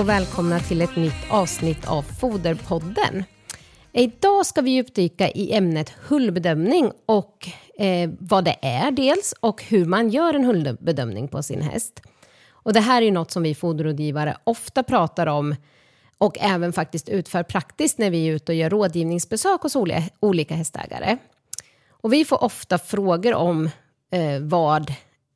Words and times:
och 0.00 0.08
välkomna 0.08 0.60
till 0.60 0.82
ett 0.82 0.96
nytt 0.96 1.30
avsnitt 1.30 1.84
av 1.88 2.02
Foderpodden. 2.02 3.24
Idag 3.92 4.46
ska 4.46 4.60
vi 4.60 4.70
djupdyka 4.70 5.30
i 5.30 5.52
ämnet 5.52 5.90
hullbedömning 6.08 6.92
och 7.06 7.48
eh, 7.78 8.10
vad 8.18 8.44
det 8.44 8.56
är 8.62 8.90
dels 8.90 9.34
och 9.40 9.62
hur 9.62 9.84
man 9.84 10.08
gör 10.08 10.34
en 10.34 10.44
hullbedömning 10.44 11.28
på 11.28 11.42
sin 11.42 11.62
häst. 11.62 12.02
Och 12.50 12.72
det 12.72 12.80
här 12.80 13.02
är 13.02 13.06
ju 13.06 13.10
något 13.10 13.30
som 13.30 13.42
vi 13.42 13.54
foderrådgivare 13.54 14.36
ofta 14.44 14.82
pratar 14.82 15.26
om 15.26 15.54
och 16.18 16.38
även 16.40 16.72
faktiskt 16.72 17.08
utför 17.08 17.42
praktiskt 17.42 17.98
när 17.98 18.10
vi 18.10 18.28
är 18.28 18.32
ute 18.32 18.52
och 18.52 18.56
gör 18.56 18.70
rådgivningsbesök 18.70 19.60
hos 19.60 19.76
olika 20.20 20.54
hästägare. 20.54 21.18
Och 21.90 22.12
vi 22.12 22.24
får 22.24 22.44
ofta 22.44 22.78
frågor 22.78 23.34
om 23.34 23.70
eh, 24.12 24.40
vad 24.40 24.92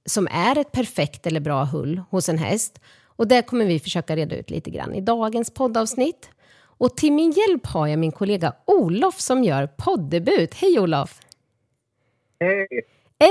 som 0.07 0.29
är 0.31 0.59
ett 0.59 0.73
perfekt 0.73 1.27
eller 1.27 1.41
bra 1.41 1.65
hull 1.65 2.03
hos 2.11 2.29
en 2.29 2.39
häst. 2.39 2.81
Och 3.05 3.29
det 3.29 3.43
kommer 3.43 3.65
vi 3.65 3.81
försöka 3.81 4.17
reda 4.17 4.37
ut 4.37 4.51
lite 4.51 4.71
grann 4.71 4.95
i 4.95 5.01
dagens 5.01 5.51
poddavsnitt. 5.51 6.29
Och 6.79 6.97
till 6.97 7.13
min 7.13 7.31
hjälp 7.31 7.67
har 7.67 7.87
jag 7.87 7.99
min 7.99 8.13
kollega 8.13 8.53
Olof 8.67 9.21
som 9.21 9.45
gör 9.45 9.67
poddebut. 9.67 10.55
Hej 10.55 10.79
Olof! 10.81 11.21
Hej! 12.41 12.69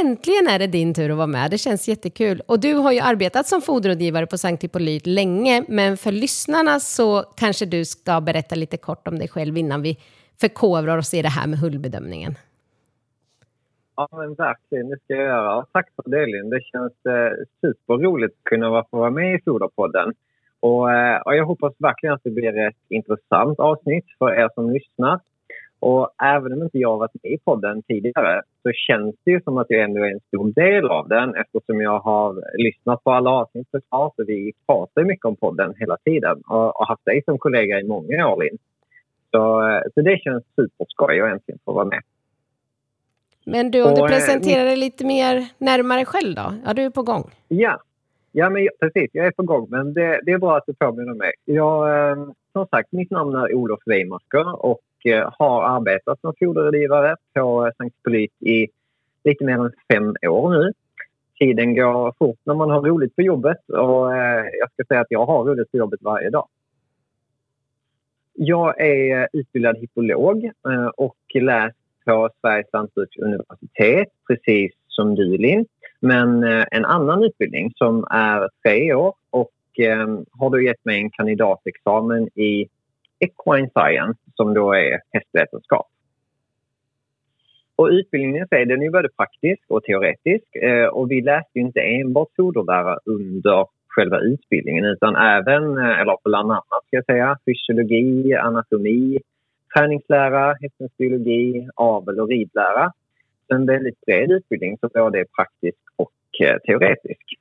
Äntligen 0.02 0.48
är 0.48 0.60
det 0.60 0.68
din 0.68 0.94
tur 0.94 1.12
att 1.12 1.18
vara 1.18 1.28
med. 1.28 1.52
Det 1.52 1.58
känns 1.58 1.88
jättekul. 1.88 2.42
Och 2.48 2.60
du 2.60 2.74
har 2.74 2.92
ju 2.92 3.00
arbetat 3.00 3.48
som 3.48 3.62
foderrådgivare 3.62 4.28
på 4.28 4.38
Sankt 4.38 4.64
Hippolyt 4.64 5.08
länge, 5.08 5.66
men 5.68 5.98
för 5.98 6.12
lyssnarna 6.12 6.80
så 6.80 7.24
kanske 7.38 7.66
du 7.66 7.86
ska 7.86 8.22
berätta 8.22 8.56
lite 8.56 8.78
kort 8.78 9.08
om 9.08 9.20
dig 9.20 9.28
själv 9.28 9.58
innan 9.58 9.82
vi 9.82 9.98
förkovrar 10.42 10.98
oss 10.98 11.14
i 11.14 11.22
det 11.22 11.30
här 11.30 11.48
med 11.48 11.60
hullbedömningen. 11.60 12.36
Ja, 13.96 14.08
men 14.12 14.34
verkligen. 14.34 14.90
Det 14.90 14.98
ska 15.04 15.14
jag 15.14 15.24
göra. 15.24 15.66
Tack 15.72 15.90
för 15.96 16.10
det, 16.10 16.26
Linn. 16.26 16.50
Det 16.50 16.62
känns 16.62 16.94
eh, 17.06 17.46
superroligt 17.62 18.36
att 18.38 18.44
kunna 18.44 18.86
vara 18.90 19.10
med 19.10 19.36
i 19.36 19.42
Foderpodden. 19.46 20.14
Och, 20.64 20.92
eh, 20.92 21.22
och 21.22 21.36
jag 21.36 21.46
hoppas 21.46 21.74
verkligen 21.78 22.16
att 22.16 22.24
det 22.24 22.30
blir 22.30 22.68
ett 22.68 22.76
intressant 22.90 23.60
avsnitt 23.60 24.06
för 24.20 24.32
er 24.34 24.50
som 24.56 24.72
lyssnar. 24.72 25.20
Och 25.80 26.10
även 26.24 26.54
om 26.54 26.64
inte 26.64 26.78
jag 26.78 26.98
varit 26.98 27.24
med 27.24 27.32
i 27.32 27.38
podden 27.38 27.84
tidigare 27.84 28.42
så 28.64 28.72
känns 28.72 29.16
det 29.24 29.32
ju 29.32 29.42
som 29.42 29.58
att 29.58 29.66
jag 29.70 29.82
ändå 29.82 30.04
är 30.04 30.12
en 30.12 30.20
stor 30.28 30.52
del 30.52 30.86
av 30.90 31.08
den 31.08 31.36
eftersom 31.36 31.82
jag 31.82 32.00
har 32.00 32.44
lyssnat 32.58 33.04
på 33.04 33.12
alla 33.12 33.30
avsnitt 33.30 33.68
såklart 33.72 34.20
och 34.20 34.30
vi 34.30 34.52
pratar 34.68 35.04
mycket 35.04 35.26
om 35.26 35.36
podden 35.36 35.74
hela 35.78 35.98
tiden 35.98 36.42
och, 36.48 36.80
och 36.80 36.88
haft 36.88 37.06
dig 37.06 37.22
som 37.26 37.38
kollega 37.38 37.80
i 37.80 37.84
många 37.84 38.28
år, 38.28 38.44
Linn. 38.44 38.58
Så, 39.32 39.70
eh, 39.70 39.82
så 39.94 40.02
det 40.02 40.18
känns 40.18 40.44
superskoj 40.56 41.22
att 41.22 41.32
äntligen 41.32 41.60
få 41.66 41.74
vara 41.74 41.86
med. 41.86 42.02
Men 43.46 43.72
du, 43.72 43.84
om 43.84 43.96
du 43.96 44.02
eh, 44.02 44.08
presenterar 44.08 44.66
dig 44.66 44.78
lite 44.78 45.06
mer 45.06 45.46
närmare 45.58 46.06
själv 46.06 46.36
då? 46.36 46.54
Ja, 46.66 46.74
du 46.74 46.82
är 46.82 46.90
på 46.90 47.04
gång. 47.04 47.24
Ja, 47.48 47.80
ja 48.34 48.50
men 48.50 48.64
jag- 48.64 48.80
precis. 48.80 49.10
Jag 49.14 49.26
är 49.28 49.32
på 49.32 49.44
gång. 49.44 49.68
Men 49.70 49.94
det, 49.94 50.22
det 50.26 50.32
är 50.32 50.38
bra 50.38 50.58
att 50.58 50.64
du 50.68 50.74
påminner 50.74 51.14
mig. 51.14 51.32
Jag, 51.46 52.10
eh, 52.12 52.18
som 52.52 52.68
sagt, 52.68 52.92
mitt 52.92 53.12
namn 53.12 53.36
är 53.36 53.54
Olof 53.56 53.80
Weimarker 53.86 54.66
och 54.66 54.82
eh, 55.06 55.34
har 55.40 55.64
arbetat 55.64 56.22
som 56.22 56.34
foderrådgivare 56.40 57.16
på 57.34 57.66
eh, 57.66 57.72
Sankt 57.78 58.04
Polit 58.04 58.32
i 58.42 58.68
lite 59.24 59.44
mer 59.46 59.54
än 59.54 59.72
fem 59.94 60.16
år 60.30 60.50
nu. 60.52 60.72
Tiden 61.40 61.76
går 61.76 62.14
fort 62.20 62.40
när 62.44 62.54
man 62.54 62.70
har 62.70 62.82
roligt 62.82 63.16
på 63.16 63.22
jobbet 63.22 63.70
och 63.70 64.16
eh, 64.18 64.46
jag 64.60 64.72
ska 64.72 64.84
säga 64.88 65.02
att 65.02 65.08
jag 65.12 65.26
har 65.26 65.44
roligt 65.44 65.72
på 65.72 65.78
jobbet 65.78 66.00
varje 66.04 66.30
dag. 66.30 66.48
Jag 68.34 68.82
är 68.82 69.22
eh, 69.22 69.28
utbildad 69.34 69.78
hippolog 69.78 70.46
eh, 70.46 70.88
och 70.98 71.18
läst 71.42 71.78
på 72.06 72.30
Sveriges 72.42 72.68
lantbruksuniversitet, 72.74 74.08
precis 74.28 74.72
som 74.88 75.16
du 75.16 75.38
Linn. 75.38 75.66
Men 76.06 76.44
eh, 76.44 76.66
en 76.72 76.86
annan 76.86 77.24
utbildning 77.24 77.72
som 77.76 78.08
är 78.10 78.50
tre 78.64 78.94
år 78.94 79.14
och 79.30 79.80
eh, 79.80 80.08
har 80.40 80.50
då 80.50 80.62
gett 80.62 80.86
mig 80.86 80.98
en 81.00 81.10
kandidatexamen 81.10 82.28
i 82.36 82.68
Equine 83.20 83.70
Science 83.70 84.20
som 84.36 84.54
då 84.54 84.74
är 84.74 85.00
hästvetenskap. 85.12 85.88
Och 87.76 87.88
utbildningen 87.88 88.48
sig, 88.48 88.66
den 88.66 88.82
är 88.82 88.90
både 88.90 89.10
praktisk 89.18 89.64
och 89.68 89.84
teoretisk 89.84 90.56
eh, 90.56 90.86
och 90.86 91.12
vi 91.12 91.22
läste 91.22 91.60
ju 91.60 91.62
inte 91.62 91.80
enbart 91.80 92.30
foderlära 92.36 92.98
under 93.06 93.66
själva 93.88 94.20
utbildningen 94.20 94.86
utan 94.86 95.16
även, 95.16 95.78
eh, 95.78 96.00
eller 96.00 96.18
bland 96.24 96.52
annat 96.52 96.84
ska 96.88 96.98
jag 96.98 97.06
säga, 97.06 97.38
fysiologi, 97.46 98.34
anatomi, 98.34 99.20
träningslära, 99.76 100.56
hästens 100.62 100.98
biologi, 100.98 101.68
avel 101.76 102.20
och 102.20 102.30
ridlära. 102.30 102.92
En 103.48 103.66
väldigt 103.66 104.02
bred 104.02 104.32
utbildning 104.32 104.78
som 104.78 104.90
både 104.94 105.20
är 105.20 105.26
praktisk 105.26 105.78
och 105.96 106.12
eh, 106.42 106.58
teoretisk. 106.58 107.34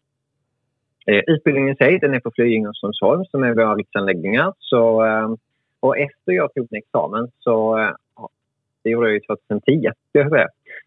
Eh, 1.07 1.23
utbildningen 1.27 1.73
i 1.73 1.77
sig 1.77 1.99
den 1.99 2.15
är 2.15 2.21
på 2.21 2.31
Flyinge 2.31 2.69
och 2.69 2.77
Strömsholm 2.77 3.25
som 3.25 3.43
är 3.43 3.55
våra 3.55 3.75
riksanläggningar. 3.75 4.53
Så, 4.59 5.05
eh, 5.05 5.35
och 5.81 5.99
efter 5.99 6.33
jag 6.33 6.55
tog 6.55 6.67
min 6.71 6.79
examen 6.79 7.31
så 7.39 7.77
det 8.85 8.91
gjorde 8.91 9.07
jag 9.07 9.15
ju 9.15 9.21
2010. 9.21 9.91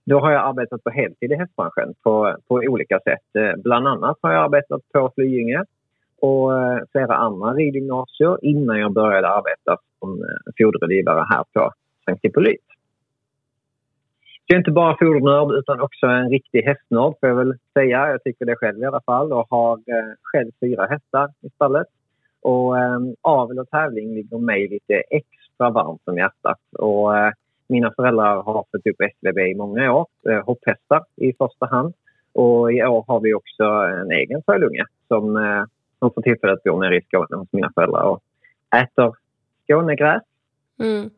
Då 0.05 0.19
har 0.19 0.31
jag 0.31 0.49
arbetat 0.49 0.83
på 0.83 0.89
heltid 0.89 1.31
i 1.31 1.35
hästbranschen 1.35 1.93
på, 2.03 2.37
på 2.47 2.55
olika 2.55 2.99
sätt. 2.99 3.57
Bland 3.63 3.87
annat 3.87 4.17
har 4.21 4.33
jag 4.33 4.43
arbetat 4.43 4.81
på 4.93 5.11
Flyinge 5.15 5.63
och 6.21 6.51
flera 6.91 7.15
andra 7.15 7.53
ridgymnasier 7.53 8.37
innan 8.41 8.79
jag 8.79 8.93
började 8.93 9.27
arbeta 9.27 9.77
som 9.99 10.25
foderrådgivare 10.57 11.25
här 11.29 11.43
på 11.53 11.71
Sankt 12.05 12.25
Hippolyt. 12.25 12.74
Jag 14.47 14.55
är 14.55 14.59
inte 14.59 14.71
bara 14.71 14.97
fodernörd 14.99 15.51
utan 15.51 15.81
också 15.81 16.05
en 16.05 16.29
riktig 16.29 16.61
hästnörd 16.61 17.13
får 17.19 17.29
jag 17.29 17.35
väl 17.35 17.53
säga. 17.73 18.09
Jag 18.09 18.23
tycker 18.23 18.45
det 18.45 18.55
själv 18.55 18.79
i 18.79 18.85
alla 18.85 19.01
fall 19.01 19.33
och 19.33 19.47
har 19.49 19.73
eh, 19.73 20.13
själv 20.21 20.51
fyra 20.59 20.85
hästar 20.85 21.29
i 21.41 21.49
stallet. 21.49 21.87
Och 22.41 22.79
eh, 22.79 22.99
avel 23.21 23.59
och 23.59 23.69
tävling 23.69 24.15
ligger 24.15 24.37
mig 24.37 24.67
lite 24.67 24.93
extra 24.93 25.69
varmt 25.69 26.01
om 26.05 26.17
hjärtat. 26.17 26.59
Och, 26.79 27.17
eh, 27.17 27.31
mina 27.67 27.91
föräldrar 27.95 28.43
har 28.43 28.65
fått 28.71 28.87
upp 28.87 29.01
SVB 29.01 29.39
i 29.39 29.55
många 29.55 29.93
år, 29.93 30.07
eh, 30.29 30.45
hopphästar 30.45 31.03
i 31.15 31.33
första 31.33 31.65
hand. 31.65 31.93
Och 32.33 32.73
i 32.73 32.83
år 32.83 33.05
har 33.07 33.19
vi 33.19 33.33
också 33.33 33.63
en 34.03 34.11
egen 34.11 34.41
sölunge 34.45 34.85
som, 35.07 35.37
eh, 35.37 35.63
som 35.99 36.11
får 36.11 36.21
tillfälle 36.21 36.53
att 36.53 36.63
bo 36.63 36.79
nere 36.79 36.97
i 36.97 37.01
Skåne 37.01 37.37
hos 37.37 37.47
mina 37.51 37.71
föräldrar 37.75 38.03
och 38.03 38.23
äter 38.75 39.13
Skånegräs. 39.67 40.23
Mm. 40.79 41.09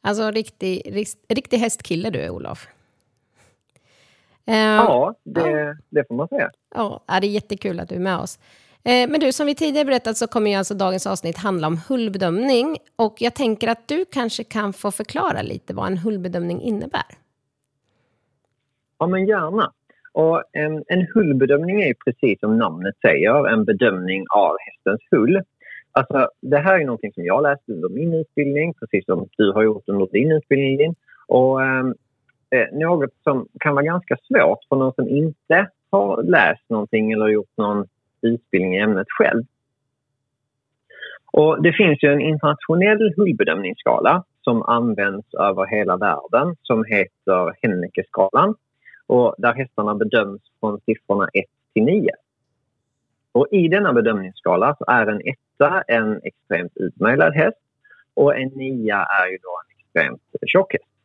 Alltså 0.00 0.30
riktig, 0.30 0.82
rikt, 0.94 1.18
riktig 1.28 1.58
hästkille 1.58 2.10
du 2.10 2.20
är, 2.20 2.30
Olof. 2.30 2.68
Eh, 4.46 4.54
Ja, 4.56 5.14
det, 5.24 5.76
det 5.90 6.04
får 6.08 6.14
man 6.14 6.28
säga. 6.28 6.50
Ja, 6.74 7.02
det 7.06 7.26
är 7.26 7.30
jättekul 7.30 7.80
att 7.80 7.88
du 7.88 7.94
är 7.94 8.00
med 8.00 8.18
oss. 8.18 8.38
Eh, 8.84 9.08
Men 9.10 9.20
du, 9.20 9.32
som 9.32 9.46
vi 9.46 9.54
tidigare 9.54 9.84
berättat 9.84 10.16
så 10.16 10.26
kommer 10.26 10.50
ju 10.50 10.56
alltså 10.56 10.74
dagens 10.74 11.06
avsnitt 11.06 11.38
handla 11.38 11.66
om 11.66 11.78
hullbedömning. 11.88 12.76
Och 12.96 13.14
jag 13.18 13.34
tänker 13.34 13.68
att 13.68 13.88
du 13.88 14.04
kanske 14.12 14.44
kan 14.44 14.72
få 14.72 14.90
förklara 14.90 15.42
lite 15.42 15.74
vad 15.74 15.86
en 15.86 15.98
hullbedömning 15.98 16.60
innebär. 16.62 17.04
Ja, 18.98 19.06
men 19.06 19.26
gärna. 19.26 19.72
Och 20.12 20.42
en, 20.52 20.84
en 20.86 21.06
hullbedömning 21.14 21.82
är 21.82 21.94
precis 22.04 22.40
som 22.40 22.58
namnet 22.58 22.94
säger, 23.00 23.48
en 23.48 23.64
bedömning 23.64 24.24
av 24.34 24.56
hästens 24.60 25.00
hull. 25.10 25.42
Alltså, 25.92 26.28
det 26.42 26.58
här 26.58 26.80
är 26.80 26.84
någonting 26.84 27.12
som 27.12 27.24
jag 27.24 27.42
läste 27.42 27.72
under 27.72 27.88
min 27.88 28.14
utbildning, 28.14 28.74
precis 28.74 29.04
som 29.04 29.28
du 29.36 29.52
har 29.52 29.62
gjort 29.62 29.88
under 29.88 30.06
din 30.06 30.32
utbildning. 30.32 30.94
Och, 31.28 31.62
ehm, 31.62 31.88
eh, 31.88 31.94
Eh, 32.50 32.78
något 32.78 33.10
som 33.22 33.48
kan 33.60 33.74
vara 33.74 33.84
ganska 33.84 34.16
svårt 34.16 34.58
för 34.68 34.76
någon 34.76 34.94
som 34.94 35.08
inte 35.08 35.70
har 35.90 36.22
läst 36.22 36.70
någonting 36.70 37.12
eller 37.12 37.28
gjort 37.28 37.56
någon 37.56 37.86
utbildning 38.22 38.76
i 38.76 38.80
ämnet 38.80 39.06
själv. 39.10 39.42
Och 41.32 41.62
det 41.62 41.72
finns 41.72 42.02
ju 42.02 42.12
en 42.12 42.20
internationell 42.20 43.14
hullbedömningsskala 43.16 44.24
som 44.40 44.62
används 44.62 45.34
över 45.34 45.66
hela 45.66 45.96
världen 45.96 46.56
som 46.62 46.84
heter 46.84 47.54
Hennekeskalan 47.62 48.54
och 49.06 49.34
där 49.38 49.54
hästarna 49.54 49.94
bedöms 49.94 50.40
från 50.60 50.80
siffrorna 50.80 51.28
1 51.32 51.44
till 51.72 51.84
9. 51.84 52.10
Och 53.32 53.46
I 53.50 53.68
denna 53.68 53.92
bedömningsskala 53.92 54.76
så 54.78 54.84
är 54.88 55.06
en 55.06 55.20
etta 55.24 55.82
en 55.82 56.20
extremt 56.24 56.72
utmärglad 56.76 57.34
häst 57.34 57.58
och 58.14 58.36
en 58.36 58.48
nia 58.48 58.96
är 58.96 59.26
ju 59.26 59.38
då 59.42 59.60
en 59.64 59.78
extremt 59.78 60.22
tjock 60.46 60.72
häst. 60.72 60.95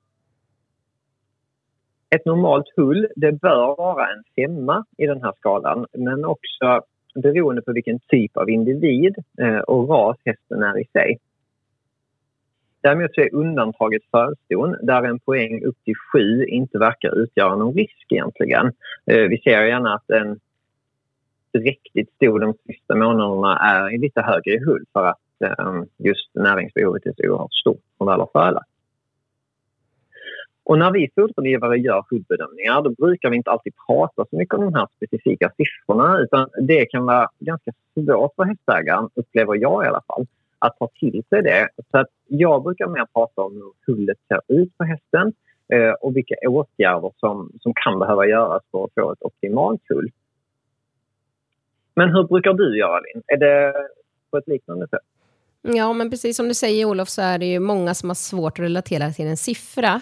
Ett 2.16 2.26
normalt 2.26 2.66
hull 2.76 3.08
det 3.16 3.32
bör 3.32 3.76
vara 3.76 4.08
en 4.08 4.24
femma 4.36 4.86
i 4.98 5.06
den 5.06 5.24
här 5.24 5.34
skalan 5.38 5.86
men 5.94 6.26
också 6.26 6.82
beroende 7.16 7.62
på 7.62 7.74
vilken 7.74 8.00
typ 8.00 8.38
av 8.38 8.50
individ 8.50 9.16
eh, 9.42 9.58
och 9.60 9.90
ras 9.90 10.18
hästen 10.26 10.64
är 10.64 10.80
i 10.80 10.86
sig. 10.94 11.20
Däremot 12.82 13.16
så 13.16 13.22
är 13.22 13.36
undantaget 13.36 14.02
förston 14.12 14.76
där 14.82 15.04
en 15.04 15.20
poäng 15.20 15.64
upp 15.64 15.78
till 15.84 15.96
sju 15.96 16.46
inte 16.46 16.78
verkar 16.78 17.20
utgöra 17.20 17.56
någon 17.56 17.74
risk 17.74 18.06
egentligen. 18.10 18.66
Eh, 19.06 19.22
vi 19.22 19.38
ser 19.38 19.66
gärna 19.66 19.94
att 19.94 20.10
en 20.10 20.40
riktigt 21.54 22.14
stor 22.16 22.40
de 22.40 22.54
sista 22.66 22.96
månaderna 22.96 23.58
är 23.58 23.98
lite 23.98 24.22
högre 24.22 24.54
i 24.54 24.64
hull 24.66 24.86
för 24.94 25.06
att 25.06 25.42
eh, 25.44 25.84
just 25.98 26.36
näringsbehovet 26.36 27.06
är 27.06 27.14
så 27.18 27.30
oerhört 27.30 27.54
stort 27.54 27.82
från 27.98 28.10
alla 28.10 28.28
fölar. 28.34 28.64
Och 30.72 30.80
när 30.80 30.92
vi 30.92 31.10
foderrådgivare 31.16 31.78
gör 31.78 32.06
huddbedömningar 32.10 32.82
då 32.82 32.90
brukar 32.90 33.30
vi 33.30 33.36
inte 33.36 33.52
alltid 33.52 33.74
prata 33.88 34.26
så 34.30 34.36
mycket 34.38 34.56
om 34.56 34.66
de 34.66 34.74
här 34.74 34.88
specifika 34.96 35.52
siffrorna 35.58 36.20
utan 36.20 36.50
det 36.62 36.86
kan 36.86 37.06
vara 37.06 37.30
ganska 37.40 37.72
svårt 37.94 38.36
för 38.36 38.44
hästägaren, 38.44 39.10
upplever 39.16 39.56
jag 39.56 39.86
i 39.86 39.88
alla 39.88 40.02
fall, 40.08 40.28
att 40.60 40.78
ta 40.80 40.90
till 41.00 41.24
sig 41.30 41.44
det. 41.44 41.70
Så 41.92 41.98
att 41.98 42.08
jag 42.28 42.64
brukar 42.64 42.88
mer 42.88 43.06
prata 43.14 43.42
om 43.42 43.54
hur 43.54 43.94
hullet 43.94 44.18
ser 44.28 44.42
ut 44.48 44.78
på 44.78 44.84
hästen 44.84 45.34
eh, 45.74 45.92
och 45.92 46.16
vilka 46.16 46.36
åtgärder 46.48 47.12
som, 47.18 47.52
som 47.62 47.74
kan 47.76 48.00
behöva 48.00 48.28
göras 48.28 48.64
för 48.72 48.84
att 48.84 48.94
få 48.94 49.12
ett 49.12 49.22
optimalt 49.22 49.82
hull. 49.90 50.12
Men 51.96 52.10
hur 52.10 52.24
brukar 52.24 52.54
du 52.54 52.78
göra, 52.78 53.00
Linn? 53.00 53.24
Är 53.28 53.38
det 53.38 53.74
på 54.32 54.38
ett 54.38 54.48
liknande 54.48 54.88
sätt? 54.88 55.06
Ja, 55.62 55.94
men 55.94 56.10
precis 56.10 56.38
som 56.38 56.48
du 56.48 56.54
säger 56.54 56.86
Olof 56.86 57.10
så 57.10 57.22
är 57.22 57.38
det 57.38 57.46
ju 57.46 57.60
många 57.60 57.94
som 57.94 58.10
har 58.10 58.16
svårt 58.16 58.60
att 58.60 58.66
relatera 58.66 59.10
till 59.10 59.28
en 59.28 59.38
siffra. 59.38 60.02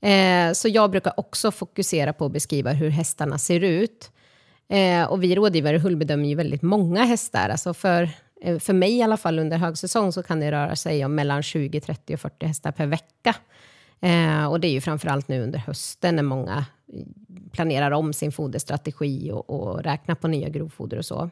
Eh, 0.00 0.52
så 0.52 0.68
jag 0.68 0.90
brukar 0.90 1.12
också 1.16 1.50
fokusera 1.50 2.12
på 2.12 2.24
att 2.24 2.32
beskriva 2.32 2.72
hur 2.72 2.90
hästarna 2.90 3.38
ser 3.38 3.60
ut. 3.60 4.10
Eh, 4.68 5.04
och 5.04 5.22
vi 5.22 5.34
rådgivare 5.34 5.78
hullbedömer 5.78 6.28
ju 6.28 6.34
väldigt 6.34 6.62
många 6.62 7.04
hästar. 7.04 7.48
Alltså 7.48 7.74
för, 7.74 8.08
eh, 8.42 8.58
för 8.58 8.72
mig 8.72 8.92
i 8.92 9.02
alla 9.02 9.16
fall 9.16 9.38
under 9.38 9.58
högsäsong 9.58 10.12
så 10.12 10.22
kan 10.22 10.40
det 10.40 10.52
röra 10.52 10.76
sig 10.76 11.04
om 11.04 11.14
mellan 11.14 11.42
20, 11.42 11.80
30 11.80 12.14
och 12.14 12.20
40 12.20 12.46
hästar 12.46 12.72
per 12.72 12.86
vecka. 12.86 13.34
Eh, 14.00 14.46
och 14.46 14.60
det 14.60 14.68
är 14.68 14.72
ju 14.72 14.80
framförallt 14.80 15.28
nu 15.28 15.42
under 15.42 15.58
hösten 15.58 16.16
när 16.16 16.22
många 16.22 16.64
planerar 17.52 17.90
om 17.90 18.12
sin 18.12 18.32
foderstrategi 18.32 19.30
och, 19.32 19.50
och 19.50 19.82
räknar 19.82 20.14
på 20.14 20.28
nya 20.28 20.48
grovfoder 20.48 20.98
och 20.98 21.04
så. 21.04 21.30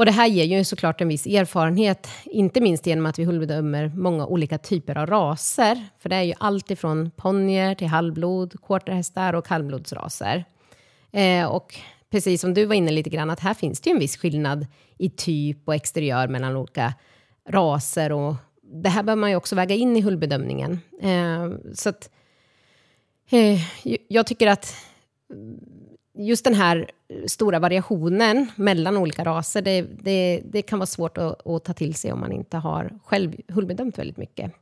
Och 0.00 0.06
det 0.06 0.12
här 0.12 0.26
ger 0.26 0.44
ju 0.44 0.64
såklart 0.64 1.00
en 1.00 1.08
viss 1.08 1.26
erfarenhet, 1.26 2.08
inte 2.24 2.60
minst 2.60 2.86
genom 2.86 3.06
att 3.06 3.18
vi 3.18 3.24
hullbedömer 3.24 3.88
många 3.88 4.26
olika 4.26 4.58
typer 4.58 4.98
av 4.98 5.06
raser. 5.06 5.86
För 5.98 6.08
det 6.08 6.16
är 6.16 6.22
ju 6.22 6.34
allt 6.38 6.70
ifrån 6.70 7.10
ponnyer 7.10 7.74
till 7.74 7.86
halvblod, 7.86 8.54
quarterhästar 8.66 9.34
och 9.34 9.46
kallblodsraser. 9.46 10.44
Eh, 11.12 11.46
och 11.46 11.74
precis 12.10 12.40
som 12.40 12.54
du 12.54 12.64
var 12.64 12.74
inne 12.74 12.90
lite 12.90 13.10
grann, 13.10 13.30
att 13.30 13.40
här 13.40 13.54
finns 13.54 13.80
det 13.80 13.90
ju 13.90 13.94
en 13.94 14.00
viss 14.00 14.16
skillnad 14.16 14.66
i 14.98 15.10
typ 15.10 15.68
och 15.68 15.74
exteriör 15.74 16.28
mellan 16.28 16.56
olika 16.56 16.94
raser. 17.48 18.12
Och 18.12 18.34
det 18.62 18.88
här 18.88 19.02
bör 19.02 19.16
man 19.16 19.30
ju 19.30 19.36
också 19.36 19.56
väga 19.56 19.74
in 19.74 19.96
i 19.96 20.00
hullbedömningen. 20.00 20.80
Eh, 21.02 21.48
så 21.74 21.88
att, 21.88 22.10
eh, 23.30 23.60
jag 24.08 24.26
tycker 24.26 24.46
att 24.46 24.74
just 26.20 26.44
den 26.44 26.54
här 26.54 26.76
eh, 27.08 27.24
stora 27.26 27.58
variationen 27.58 28.46
mellan 28.56 28.96
olika 28.96 29.24
raser, 29.24 29.62
det, 29.62 29.86
det, 30.02 30.42
det 30.44 30.62
kan 30.62 30.78
vara 30.78 30.86
svårt 30.86 31.18
att, 31.18 31.46
att, 31.46 31.64
ta 31.64 31.72
till 31.72 31.94
sig 31.94 32.12
om 32.12 32.20
man 32.20 32.32
inte 32.32 32.56
har 32.56 32.90
själv 33.04 33.32
hullbedömt 33.48 33.98
väldigt 33.98 34.16
mycket. 34.16 34.52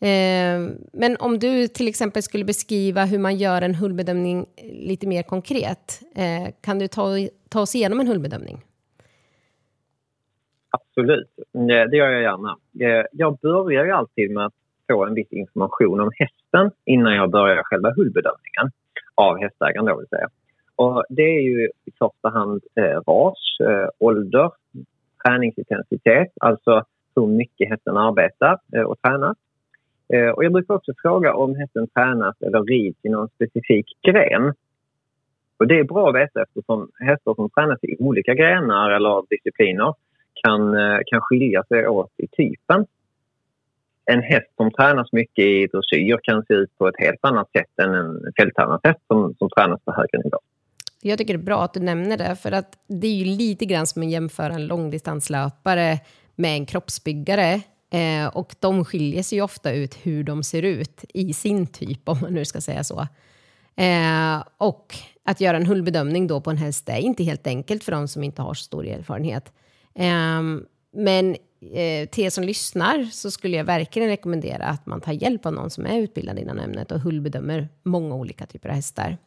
Eh, 0.00 0.70
men 0.92 1.16
om 1.18 1.38
du 1.38 1.68
till 1.68 1.88
exempel 1.88 2.22
skulle 2.22 2.44
beskriva 2.44 3.04
hur 3.04 3.18
man 3.18 3.36
gör 3.36 3.62
en 3.62 3.74
hullbedömning 3.74 4.46
eh, 4.56 4.64
lite 4.88 5.06
mer 5.06 5.22
konkret, 5.22 6.00
eh, 6.14 6.54
kan 6.60 6.78
du 6.78 6.88
ta, 6.88 7.04
ta 7.48 7.60
oss 7.60 7.74
igenom 7.74 8.00
en 8.00 8.08
hullbedömning? 8.08 8.62
Absolut, 10.70 11.28
det 11.90 11.96
gör 11.96 12.10
jag 12.10 12.22
gärna. 12.22 12.56
Eh, 12.80 13.06
jag 13.12 13.38
börjar 13.38 13.84
ju 13.84 13.90
alltid 13.90 14.30
med 14.30 14.46
att 14.46 14.54
få 14.88 15.04
en 15.04 15.14
viss 15.14 15.32
information 15.32 16.00
om 16.00 16.10
hästen 16.14 16.70
innan 16.84 17.14
jag 17.14 17.30
börjar 17.30 17.62
själva 17.62 17.92
hullbedömningen 17.96 18.70
av 19.14 19.38
hästägaren 19.38 19.86
då 19.86 19.96
vill 19.96 20.08
säga. 20.08 20.28
Och 20.82 21.04
det 21.08 21.22
är 21.22 21.40
ju 21.40 21.64
i 21.84 21.90
första 21.98 22.28
hand 22.28 22.62
eh, 22.74 23.00
ras, 23.06 23.38
eh, 23.60 23.88
ålder, 23.98 24.50
träningsintensitet, 25.24 26.32
alltså 26.40 26.84
hur 27.16 27.26
mycket 27.26 27.68
hästen 27.68 27.96
arbetar 27.96 28.58
eh, 28.76 28.82
och 28.82 29.02
tränar. 29.02 29.34
Eh, 30.12 30.28
och 30.28 30.44
jag 30.44 30.52
brukar 30.52 30.74
också 30.74 30.92
fråga 31.02 31.34
om 31.34 31.56
hästen 31.56 31.86
tränas 31.86 32.36
eller 32.42 32.62
rids 32.62 32.98
i 33.02 33.08
någon 33.08 33.28
specifik 33.28 33.86
gren. 34.02 34.54
Och 35.58 35.66
det 35.66 35.78
är 35.78 35.84
bra 35.84 36.08
att 36.08 36.14
veta 36.14 36.42
eftersom 36.42 36.90
hästar 37.00 37.34
som 37.34 37.50
tränas 37.50 37.78
i 37.82 37.96
olika 37.98 38.34
grenar 38.34 38.90
eller 38.90 39.22
discipliner 39.30 39.94
kan, 40.44 40.74
eh, 40.74 40.98
kan 41.06 41.20
skilja 41.20 41.64
sig 41.64 41.88
åt 41.88 42.12
i 42.16 42.26
typen. 42.26 42.86
En 44.04 44.22
häst 44.22 44.52
som 44.56 44.70
tränas 44.70 45.12
mycket 45.12 45.44
i 45.44 45.66
dressyr 45.66 46.18
kan 46.22 46.44
se 46.44 46.54
ut 46.54 46.78
på 46.78 46.88
ett 46.88 46.98
helt 46.98 47.24
annat 47.24 47.50
sätt 47.52 47.78
än 47.82 47.94
en 47.94 48.32
fälttränad 48.38 48.80
häst 48.84 49.00
som, 49.06 49.34
som 49.34 49.50
tränas 49.50 49.80
på 49.84 49.92
högre 49.92 50.18
nivå. 50.18 50.38
Jag 51.02 51.18
tycker 51.18 51.34
det 51.34 51.40
är 51.40 51.44
bra 51.44 51.64
att 51.64 51.74
du 51.74 51.80
nämner 51.80 52.16
det, 52.16 52.36
för 52.36 52.52
att 52.52 52.78
det 52.86 53.06
är 53.06 53.14
ju 53.14 53.24
lite 53.24 53.66
grann 53.66 53.86
som 53.86 54.02
att 54.02 54.10
jämföra 54.10 54.54
en 54.54 54.66
långdistanslöpare 54.66 56.00
med 56.36 56.54
en 56.54 56.66
kroppsbyggare. 56.66 57.60
Eh, 57.92 58.26
och 58.26 58.54
de 58.60 58.84
skiljer 58.84 59.22
sig 59.22 59.38
ju 59.38 59.44
ofta 59.44 59.72
ut 59.72 59.94
hur 60.02 60.24
de 60.24 60.42
ser 60.42 60.62
ut 60.62 61.04
i 61.14 61.32
sin 61.32 61.66
typ, 61.66 62.08
om 62.08 62.18
man 62.20 62.34
nu 62.34 62.44
ska 62.44 62.60
säga 62.60 62.84
så. 62.84 63.06
Eh, 63.76 64.44
och 64.58 64.94
att 65.24 65.40
göra 65.40 65.56
en 65.56 65.66
hullbedömning 65.66 66.26
då 66.26 66.40
på 66.40 66.50
en 66.50 66.56
häst 66.56 66.88
är 66.88 66.98
inte 66.98 67.24
helt 67.24 67.46
enkelt 67.46 67.84
för 67.84 67.92
de 67.92 68.08
som 68.08 68.24
inte 68.24 68.42
har 68.42 68.54
så 68.54 68.64
stor 68.64 68.86
erfarenhet. 68.86 69.52
Eh, 69.94 70.42
men 70.92 71.36
eh, 71.72 72.08
till 72.08 72.24
er 72.24 72.30
som 72.30 72.44
lyssnar 72.44 73.04
så 73.12 73.30
skulle 73.30 73.56
jag 73.56 73.64
verkligen 73.64 74.08
rekommendera 74.08 74.64
att 74.64 74.86
man 74.86 75.00
tar 75.00 75.12
hjälp 75.12 75.46
av 75.46 75.52
någon 75.52 75.70
som 75.70 75.86
är 75.86 75.98
utbildad 75.98 76.38
inom 76.38 76.58
ämnet 76.58 76.92
och 76.92 77.00
hullbedömer 77.00 77.68
många 77.82 78.14
olika 78.14 78.46
typer 78.46 78.68
av 78.68 78.74
hästar. 78.74 79.18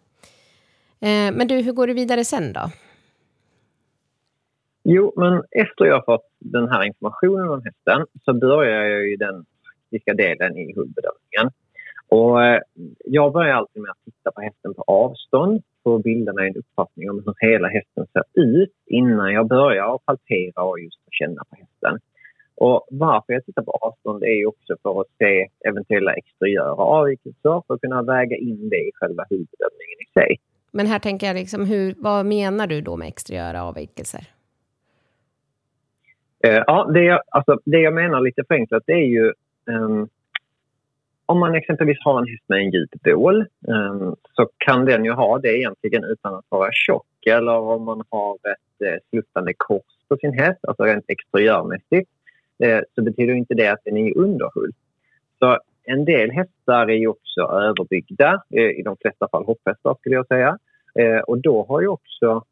Eh, 1.03 1.29
men 1.37 1.47
du, 1.47 1.55
hur 1.61 1.73
går 1.73 1.87
du 1.87 1.93
vidare 1.93 2.23
sen 2.23 2.53
då? 2.53 2.65
Jo, 4.83 5.13
men 5.15 5.43
efter 5.51 5.85
jag 5.85 6.05
fått 6.05 6.27
den 6.39 6.69
här 6.69 6.83
informationen 6.83 7.49
om 7.49 7.61
hästen 7.65 8.05
så 8.25 8.33
börjar 8.33 8.83
jag 8.83 9.09
ju 9.09 9.15
den 9.15 9.45
praktiska 9.63 10.13
delen 10.13 10.57
i 10.57 10.73
hundbedömningen. 10.75 11.47
Och 12.09 12.43
eh, 12.43 12.61
jag 13.05 13.33
börjar 13.33 13.55
alltid 13.55 13.81
med 13.81 13.91
att 13.91 14.05
titta 14.05 14.31
på 14.31 14.41
hästen 14.41 14.73
på 14.73 14.83
avstånd 14.87 15.63
för 15.83 15.95
att 15.95 16.03
bilda 16.03 16.33
mig 16.33 16.47
en 16.47 16.55
uppfattning 16.55 17.09
om 17.09 17.23
hur 17.25 17.49
hela 17.49 17.67
hästen 17.67 18.05
ser 18.13 18.23
ut 18.33 18.73
innan 18.85 19.33
jag 19.33 19.47
börjar 19.47 19.99
palpera 20.05 20.63
och 20.63 20.79
just 20.79 20.99
känna 21.11 21.43
på 21.49 21.55
hästen. 21.55 21.99
Och 22.55 22.87
varför 22.91 23.33
jag 23.33 23.45
tittar 23.45 23.63
på 23.63 23.71
avstånd 23.71 24.23
är 24.23 24.45
också 24.47 24.75
för 24.83 25.01
att 25.01 25.07
se 25.17 25.47
eventuella 25.69 26.13
exteriöra 26.13 26.83
avvikelser 26.97 27.63
för 27.67 27.73
att 27.73 27.81
kunna 27.81 28.01
väga 28.01 28.35
in 28.35 28.69
det 28.69 28.83
i 28.89 28.91
själva 28.93 29.25
huvudbedömningen 29.29 29.99
i 30.05 30.19
sig. 30.19 30.39
Men 30.75 30.87
här 30.87 30.99
tänker 30.99 31.27
jag, 31.27 31.35
liksom, 31.35 31.65
hur, 31.65 31.95
vad 31.97 32.25
menar 32.25 32.67
du 32.67 32.81
då 32.81 32.97
med 32.97 33.07
exteriöra 33.07 33.63
avvikelser? 33.63 34.27
Eh, 36.43 36.63
ja, 36.67 36.89
det 36.93 37.03
jag, 37.03 37.21
alltså, 37.31 37.59
det 37.65 37.79
jag 37.79 37.93
menar 37.93 38.21
lite 38.21 38.43
förenklat 38.47 38.83
det 38.85 38.93
är 38.93 39.07
ju 39.07 39.33
um, 39.65 40.09
om 41.25 41.39
man 41.39 41.55
exempelvis 41.55 41.97
har 42.01 42.19
en 42.19 42.27
häst 42.27 42.43
med 42.47 42.59
en 42.59 42.71
djup 42.71 42.89
bål 43.03 43.45
um, 43.67 44.15
så 44.35 44.49
kan 44.57 44.85
den 44.85 45.05
ju 45.05 45.11
ha 45.11 45.39
det 45.39 45.57
egentligen 45.57 46.03
utan 46.03 46.35
att 46.35 46.45
vara 46.49 46.69
tjock. 46.71 47.25
Eller 47.25 47.53
om 47.53 47.83
man 47.83 48.03
har 48.09 48.35
ett 48.35 48.87
eh, 48.87 48.99
sluttande 49.09 49.53
kors 49.57 49.83
på 50.07 50.17
sin 50.17 50.33
häst, 50.39 50.59
alltså 50.67 50.83
rent 50.83 51.05
exteriörmässigt, 51.07 52.09
eh, 52.63 52.79
så 52.95 53.01
betyder 53.01 53.33
inte 53.33 53.53
det 53.53 53.67
att 53.67 53.83
den 53.83 53.97
är 53.97 54.09
i 54.09 54.13
underhull. 54.13 54.71
Så 55.39 55.59
en 55.83 56.05
del 56.05 56.31
hästar 56.31 56.87
är 56.87 56.97
ju 56.97 57.07
också 57.07 57.41
överbyggda, 57.41 58.43
eh, 58.49 58.79
i 58.79 58.81
de 58.85 58.97
flesta 59.01 59.27
fall 59.27 59.45
hopphästar 59.45 59.95
skulle 59.99 60.15
jag 60.15 60.27
säga. 60.27 60.57
Eh, 60.99 61.19
och 61.19 61.37
då 61.41 61.65
har 61.65 61.81
ju 61.81 61.87
också 61.87 62.43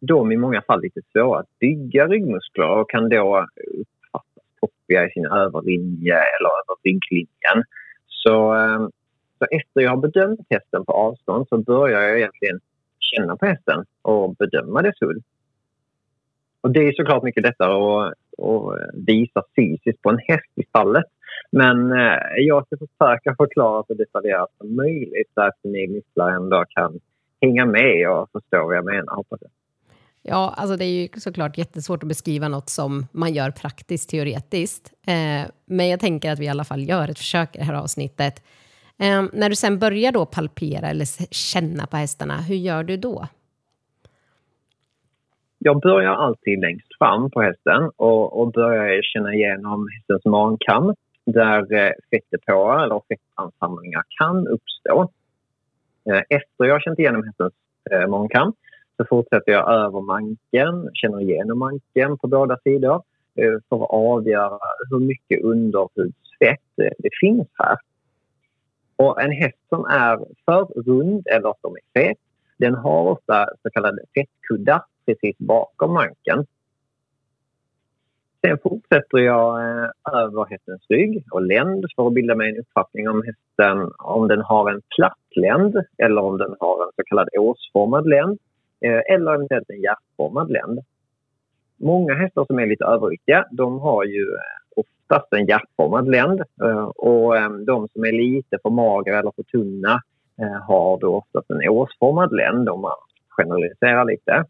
de 0.00 0.32
i 0.32 0.36
många 0.36 0.62
fall 0.62 0.82
lite 0.82 1.00
svåra 1.12 1.40
att 1.40 1.58
bygga 1.58 2.06
ryggmuskler 2.06 2.68
och 2.68 2.90
kan 2.90 3.08
då 3.08 3.46
uppfattas 3.66 4.44
toppiga 4.60 5.06
i 5.06 5.10
sin 5.10 5.26
överlinje 5.26 6.14
eller 6.14 6.50
över 6.60 6.76
rygglinjen. 6.84 7.64
Så, 8.06 8.54
eh, 8.54 8.88
så 9.38 9.46
efter 9.50 9.80
jag 9.80 9.90
har 9.90 9.96
bedömt 9.96 10.46
hästen 10.50 10.84
på 10.84 10.92
avstånd 10.92 11.48
så 11.48 11.58
börjar 11.58 12.00
jag 12.00 12.18
egentligen 12.18 12.60
känna 12.98 13.36
på 13.36 13.46
hästen 13.46 13.84
och 14.02 14.36
bedöma 14.36 14.82
dess 14.82 15.00
hull. 15.00 15.22
Och 16.60 16.70
det 16.70 16.80
är 16.80 16.92
såklart 16.92 17.22
mycket 17.22 17.42
lättare 17.42 17.72
att, 17.72 18.12
att 18.46 18.90
visa 18.94 19.42
fysiskt 19.56 20.02
på 20.02 20.10
en 20.10 20.18
häst 20.18 20.52
i 20.54 20.62
stallet 20.62 21.04
men 21.50 21.92
eh, 21.92 22.18
jag 22.36 22.66
ska 22.66 22.76
försöka 22.76 23.34
förklara 23.36 23.84
så 23.86 23.94
detaljerat 23.94 24.50
som 24.58 24.76
möjligt 24.76 25.30
så 25.34 25.40
att 25.40 25.58
ni 25.62 25.86
lyssnare 25.86 26.36
ändå 26.36 26.64
kan 26.68 27.00
hänga 27.40 27.66
med 27.66 28.10
och 28.10 28.30
förstå 28.32 28.66
vad 28.66 28.76
jag 28.76 28.84
menar, 28.84 29.14
hoppas 29.14 29.38
jag. 29.40 29.50
Ja, 30.22 30.54
alltså 30.56 30.76
det 30.76 30.84
är 30.84 31.02
ju 31.02 31.08
såklart 31.16 31.58
jättesvårt 31.58 32.02
att 32.02 32.08
beskriva 32.08 32.48
något 32.48 32.68
som 32.68 33.06
man 33.12 33.32
gör 33.32 33.50
praktiskt 33.50 34.10
teoretiskt. 34.10 34.92
Eh, 35.06 35.50
men 35.64 35.88
jag 35.88 36.00
tänker 36.00 36.32
att 36.32 36.38
vi 36.38 36.44
i 36.44 36.48
alla 36.48 36.64
fall 36.64 36.88
gör 36.88 37.08
ett 37.08 37.18
försök 37.18 37.56
i 37.56 37.58
det 37.58 37.64
här 37.64 37.74
avsnittet. 37.74 38.42
Eh, 38.98 39.24
när 39.32 39.48
du 39.48 39.56
sen 39.56 39.78
börjar 39.78 40.12
då 40.12 40.26
palpera 40.26 40.88
eller 40.88 41.34
känna 41.34 41.86
på 41.86 41.96
hästarna, 41.96 42.36
hur 42.36 42.56
gör 42.56 42.84
du 42.84 42.96
då? 42.96 43.26
Jag 45.58 45.80
börjar 45.80 46.14
alltid 46.14 46.60
längst 46.60 46.98
fram 46.98 47.30
på 47.30 47.42
hästen 47.42 47.90
och, 47.96 48.40
och 48.40 48.52
börjar 48.52 49.02
känna 49.02 49.34
igenom 49.34 49.88
hästens 49.88 50.24
mankam 50.24 50.94
där 51.26 51.72
eh, 51.72 51.92
fettdepåer 52.10 52.84
eller 52.84 53.02
fettansamlingar 53.08 54.02
kan 54.18 54.46
uppstå. 54.46 55.10
Eh, 56.10 56.22
efter 56.28 56.64
jag 56.64 56.74
har 56.74 56.80
känt 56.80 56.98
igenom 56.98 57.24
hästens 57.24 57.52
eh, 57.90 58.06
magkam 58.06 58.52
så 58.96 59.04
fortsätter 59.08 59.52
jag 59.52 59.72
över 59.72 60.00
manken, 60.00 60.90
känner 60.94 61.20
igenom 61.20 61.58
manken 61.58 62.18
på 62.18 62.28
båda 62.28 62.58
sidor 62.64 63.02
eh, 63.34 63.52
för 63.68 63.84
att 63.84 63.90
avgöra 63.90 64.58
hur 64.90 64.98
mycket 64.98 65.42
underhudsfett 65.42 66.60
det 66.76 67.10
finns 67.20 67.48
här. 67.54 67.76
Och 68.96 69.22
en 69.22 69.32
häst 69.32 69.58
som 69.68 69.84
är 69.84 70.18
för 70.44 70.64
rund 70.64 71.26
eller 71.26 71.54
som 71.60 71.76
är 71.76 72.00
fet, 72.00 72.18
den 72.58 72.74
har 72.74 73.02
ofta 73.02 73.48
så 73.62 73.70
kallade 73.70 74.02
fettkuddar 74.14 74.82
precis 75.06 75.38
bakom 75.38 75.92
manken. 75.92 76.46
Sen 78.46 78.58
fortsätter 78.62 79.18
jag 79.18 79.60
eh, 79.60 79.90
över 80.12 80.44
hästens 80.44 80.82
rygg 80.88 81.24
och 81.30 81.42
länd 81.42 81.84
för 81.96 82.06
att 82.06 82.12
bilda 82.12 82.34
mig 82.34 82.50
en 82.50 82.60
uppfattning 82.60 83.08
om 83.08 83.22
hästen 83.22 83.92
om 83.98 84.28
den 84.28 84.40
har 84.40 84.70
en 84.70 84.82
platt 84.96 85.36
länd 85.36 85.76
eller 85.98 86.22
om 86.22 86.38
den 86.38 86.54
har 86.60 86.84
en 86.84 86.92
så 86.96 87.02
kallad 87.06 87.28
åsformad 87.38 88.08
länd 88.08 88.38
eh, 88.80 89.14
eller 89.14 89.34
eventuellt 89.34 89.70
en 89.70 89.80
hjärtformad 89.80 90.50
länd. 90.50 90.80
Många 91.76 92.14
hästar 92.14 92.44
som 92.44 92.58
är 92.58 92.66
lite 92.66 92.84
överviktiga 92.84 93.46
de 93.50 93.80
har 93.80 94.04
ju 94.04 94.22
eh, 94.22 94.80
oftast 94.80 95.32
en 95.32 95.46
hjärtformad 95.46 96.08
länd 96.08 96.42
och 96.94 97.34
de 97.66 97.88
som 97.88 98.04
är 98.04 98.12
lite 98.12 98.58
för 98.62 98.70
magra 98.70 99.18
eller 99.18 99.32
för 99.36 99.42
tunna 99.42 100.02
har 100.66 100.98
då 100.98 101.16
oftast 101.16 101.50
en 101.50 101.68
åsformad 101.68 102.32
länd 102.32 102.68
om 102.68 102.80
man 102.80 102.96
generaliserar 103.28 104.04
lite. 104.04 104.44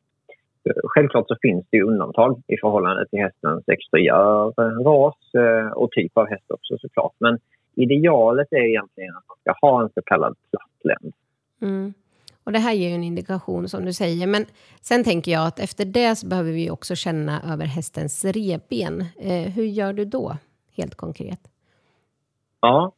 Självklart 0.84 1.28
så 1.28 1.36
finns 1.42 1.66
det 1.70 1.82
undantag 1.82 2.42
i 2.46 2.56
förhållande 2.60 3.06
till 3.08 3.18
hästens 3.18 3.68
exteriör, 3.68 4.52
ras 4.84 5.34
eh, 5.34 5.72
och 5.72 5.90
typ 5.90 6.16
av 6.18 6.28
häst 6.28 6.50
också 6.50 6.78
såklart. 6.78 7.12
Men 7.18 7.38
idealet 7.74 8.48
är 8.50 8.68
egentligen 8.68 9.16
att 9.16 9.24
man 9.28 9.36
ska 9.40 9.66
ha 9.66 9.82
en 9.82 9.88
så 9.88 10.02
kallad 10.02 10.36
platt 10.50 10.84
länd. 10.84 11.14
Mm. 11.62 11.94
Och 12.44 12.52
det 12.52 12.58
här 12.58 12.72
ger 12.72 12.88
ju 12.88 12.94
en 12.94 13.04
indikation 13.04 13.68
som 13.68 13.84
du 13.84 13.92
säger. 13.92 14.26
Men 14.26 14.44
sen 14.80 15.04
tänker 15.04 15.32
jag 15.32 15.46
att 15.46 15.58
efter 15.58 15.84
det 15.84 16.16
så 16.16 16.26
behöver 16.26 16.52
vi 16.52 16.70
också 16.70 16.94
känna 16.94 17.40
över 17.52 17.64
hästens 17.64 18.24
reben. 18.24 19.00
Eh, 19.00 19.52
hur 19.54 19.64
gör 19.64 19.92
du 19.92 20.04
då, 20.04 20.36
helt 20.76 20.94
konkret? 20.94 21.40
Ja, 22.60 22.92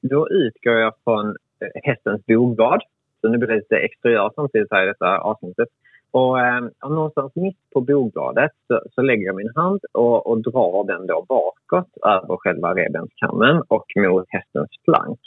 då 0.00 0.28
utgår 0.30 0.74
jag 0.74 0.94
från 1.04 1.28
eh, 1.28 1.80
hästens 1.82 2.26
bogblad. 2.26 2.82
Så 3.20 3.28
nu 3.28 3.38
blir 3.38 3.48
det 3.48 3.56
lite 3.56 3.76
exteriör 3.76 4.32
samtidigt 4.34 4.68
här 4.70 4.82
i 4.82 4.86
detta 4.86 5.18
avsnittet. 5.18 5.68
Och, 6.10 6.40
ehm, 6.40 6.70
och 6.84 6.90
någonstans 6.90 7.32
mitt 7.34 7.58
på 7.72 7.80
bogbladet 7.80 8.50
så, 8.66 8.80
så, 8.94 9.02
lägger 9.02 9.26
jag 9.26 9.36
min 9.36 9.52
hand 9.54 9.80
och, 9.92 10.26
och 10.26 10.42
drar 10.42 10.84
den 10.84 11.06
då 11.06 11.24
bakåt 11.28 11.88
över 12.06 12.36
själva 12.36 12.74
revbenskammen 12.74 13.62
och 13.68 13.86
mot 13.96 14.24
hästens 14.28 14.70
flank. 14.84 15.20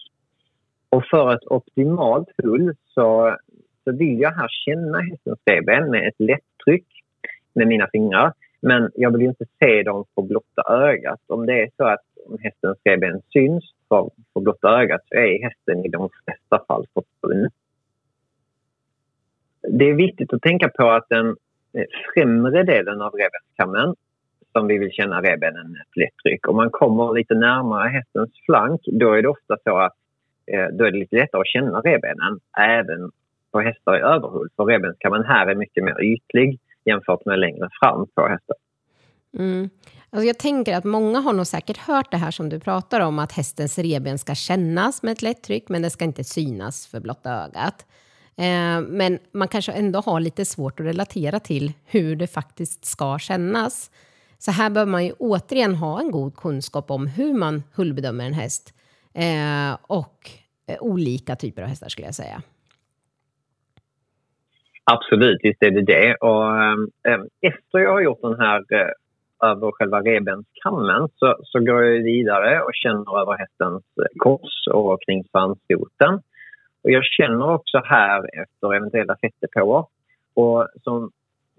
Och 0.90 1.04
för 1.06 1.34
ett 1.34 1.46
optimalt 1.46 2.30
hull 2.44 2.76
så, 2.94 3.38
så 3.84 3.92
vill 3.92 4.20
jag 4.20 4.32
här 4.32 4.48
känna 4.66 5.00
hästens 5.02 5.40
revben 5.46 5.90
med 5.90 6.08
ett 6.08 6.20
lätt 6.20 6.48
tryck 6.66 6.88
med 7.54 7.68
mina 7.68 7.88
fingrar. 7.92 8.34
Men 8.62 8.92
jag 8.96 9.12
vill 9.12 9.22
inte 9.22 9.46
se 9.60 9.84
dem 9.84 10.06
på 10.16 10.22
blotta 10.22 10.62
ögat. 10.70 11.20
Om 11.28 11.46
det 11.46 11.62
är 11.62 11.70
så 11.78 11.84
att 11.84 12.06
hästens 12.44 12.78
revben 12.84 13.22
syns 13.34 13.64
för, 13.90 14.10
för 14.34 14.42
blotta 14.42 14.82
ögat 14.82 15.02
så 15.08 15.16
är 15.16 15.44
hästen 15.44 15.86
i 15.86 15.90
de 15.90 16.10
flesta 16.26 16.66
fall 16.68 16.86
försvunnen 16.94 17.52
det 19.70 19.90
är 19.90 19.94
viktigt 19.94 20.34
att 20.34 20.42
tänka 20.42 20.70
på 20.70 20.90
att 20.90 21.10
den 21.10 21.28
eh, 21.74 21.86
främre 22.14 22.64
delen 22.64 23.02
av 23.02 23.14
revbenskammen 23.14 23.96
som 24.52 24.68
vi 24.68 24.78
vill 24.78 24.92
känna 24.92 25.22
revbenen 25.22 25.76
ett 25.76 25.98
lätt 25.98 26.18
tryck. 26.24 26.48
Om 26.48 26.56
man 26.56 26.70
kommer 26.70 27.14
lite 27.14 27.34
närmare 27.34 27.90
hästens 27.90 28.30
flank 28.46 28.82
då 28.86 29.14
är 29.14 29.22
det 29.22 29.28
ofta 29.28 29.58
så 29.64 29.78
att 29.78 29.94
eh, 30.46 30.68
då 30.72 30.86
är 30.86 30.92
det 30.92 31.00
lite 31.00 31.16
lättare 31.16 31.42
att 31.42 31.48
känna 31.48 31.80
revbenen 31.80 32.40
även 32.58 33.12
på 33.52 33.60
hästar 33.60 33.98
i 33.98 34.00
överhull. 34.00 34.50
För 34.56 34.66
revbenskammen 34.66 35.24
här 35.26 35.48
är 35.48 35.56
mycket 35.56 35.84
mer 35.84 36.04
ytlig 36.04 36.60
jämfört 36.86 37.26
med 37.26 37.40
längre 37.40 37.70
fram 37.82 38.08
på 38.16 38.28
hästar. 38.28 38.56
Mm. 39.38 39.70
Alltså 40.10 40.28
jag 40.28 40.40
tänker 40.40 40.78
att 40.78 40.84
många 40.84 41.20
har 41.20 41.34
nog 41.34 41.48
säkert 41.48 41.78
hört 41.78 42.12
det 42.12 42.18
här 42.18 42.32
som 42.32 42.50
du 42.50 42.60
pratar 42.60 43.00
om, 43.00 43.20
att 43.20 43.32
hästens 43.32 43.80
revben 43.80 44.20
ska 44.20 44.36
kännas 44.36 45.04
med 45.04 45.12
ett 45.12 45.22
lätt 45.22 45.44
tryck, 45.44 45.70
men 45.70 45.82
det 45.82 45.90
ska 45.90 46.06
inte 46.06 46.24
synas 46.24 46.88
för 46.88 47.00
blotta 47.00 47.32
ögat. 47.32 47.86
Eh, 48.38 48.82
men 48.82 49.20
man 49.32 49.48
kanske 49.48 49.72
ändå 49.72 50.00
har 50.00 50.20
lite 50.20 50.46
svårt 50.46 50.80
att 50.80 50.86
relatera 50.86 51.40
till 51.40 51.72
hur 51.86 52.16
det 52.16 52.28
faktiskt 52.28 52.86
ska 52.86 53.20
kännas. 53.20 53.92
Så 54.38 54.52
här 54.52 54.70
behöver 54.70 54.92
man 54.92 55.06
ju 55.06 55.12
återigen 55.12 55.76
ha 55.76 56.00
en 56.00 56.12
god 56.12 56.36
kunskap 56.36 56.92
om 56.92 57.08
hur 57.08 57.34
man 57.34 57.64
hullbedömer 57.76 58.26
en 58.26 58.34
häst 58.34 58.74
eh, 59.14 59.78
och 59.82 60.30
eh, 60.68 60.78
olika 60.80 61.36
typer 61.36 61.62
av 61.62 61.68
hästar 61.68 61.90
skulle 61.90 62.08
jag 62.08 62.16
säga. 62.16 62.42
Absolut, 64.84 65.40
visst 65.44 65.64
är 65.64 65.72
det 65.72 65.82
det. 65.82 66.16
Och, 66.16 66.56
eh, 67.12 67.22
efter 67.42 67.80
jag 67.80 67.92
har 67.92 68.02
gjort 68.02 68.22
den 68.22 68.40
här 68.40 68.60
eh, 68.72 68.92
över 69.50 69.72
själva 69.72 70.02
revbenskammen 70.02 71.10
så, 71.16 71.36
så 71.44 71.60
går 71.60 71.84
jag 71.84 72.04
vidare 72.04 72.62
och 72.62 72.72
känner 72.74 73.22
över 73.22 73.38
hästens 73.38 73.84
eh, 74.02 74.06
kors 74.18 74.68
och 74.72 75.02
kring 75.06 75.24
svansfoten. 75.24 76.22
Och 76.84 76.92
jag 76.92 77.04
känner 77.04 77.54
också 77.54 77.82
här 77.86 78.42
efter 78.42 78.74
eventuella 78.74 79.18
fettdepåer. 79.22 79.86
Och 80.34 80.68
som, 80.84 81.12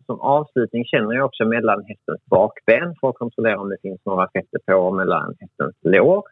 som 0.06 0.20
avslutning 0.20 0.84
känner 0.84 1.14
jag 1.14 1.24
också 1.24 1.44
mellan 1.44 1.84
hästens 1.84 2.26
bakben 2.26 2.94
för 3.00 3.08
att 3.08 3.18
kontrollera 3.18 3.60
om 3.60 3.68
det 3.68 3.80
finns 3.82 4.00
några 4.04 4.28
fettdepåer 4.32 4.90
mellan 4.90 5.34
hästens 5.40 5.76
lår. 5.80 6.22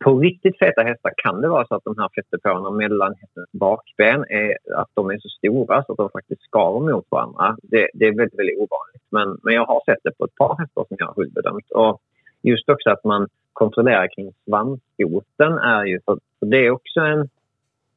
På 0.00 0.18
riktigt 0.18 0.58
feta 0.58 0.82
hästar 0.82 1.12
kan 1.16 1.40
det 1.40 1.48
vara 1.48 1.66
så 1.66 1.74
att 1.74 1.84
de 1.84 1.98
här 1.98 2.08
fettdepåerna 2.14 2.70
mellan 2.70 3.14
hästens 3.20 3.48
bakben 3.52 4.24
är, 4.28 4.56
att 4.74 4.88
de 4.94 5.10
är 5.10 5.18
så 5.18 5.28
stora 5.28 5.84
så 5.84 5.92
att 5.92 5.98
de 5.98 6.10
faktiskt 6.10 6.42
skaver 6.42 6.92
mot 6.92 7.06
varandra. 7.08 7.56
Det, 7.62 7.88
det 7.94 8.04
är 8.04 8.16
väldigt, 8.16 8.38
väldigt 8.38 8.58
ovanligt. 8.58 9.02
Men, 9.10 9.38
men 9.42 9.54
jag 9.54 9.64
har 9.64 9.82
sett 9.86 9.98
det 10.04 10.18
på 10.18 10.24
ett 10.24 10.34
par 10.34 10.56
hästar 10.58 10.84
som 10.88 10.96
jag 10.98 11.06
har 11.06 11.14
hullbedömt. 11.14 11.70
Och 11.70 12.00
just 12.42 12.68
också 12.68 12.90
att 12.90 13.04
man 13.04 13.28
kontrollerar 13.52 14.08
kring 14.14 14.32
svanskoten 14.44 15.52
är 15.58 15.84
ju... 15.84 16.00
För, 16.04 16.18
för 16.38 16.46
det 16.46 16.66
är 16.66 16.70
också 16.70 17.00
en 17.00 17.28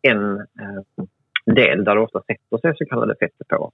en 0.02 0.40
eh, 0.40 1.06
del 1.46 1.84
där 1.84 1.96
det 1.96 2.02
ofta 2.02 2.22
sätter 2.22 2.58
sig 2.58 2.78
så 2.78 2.86
kallade 2.86 3.16
fettdepåer. 3.20 3.72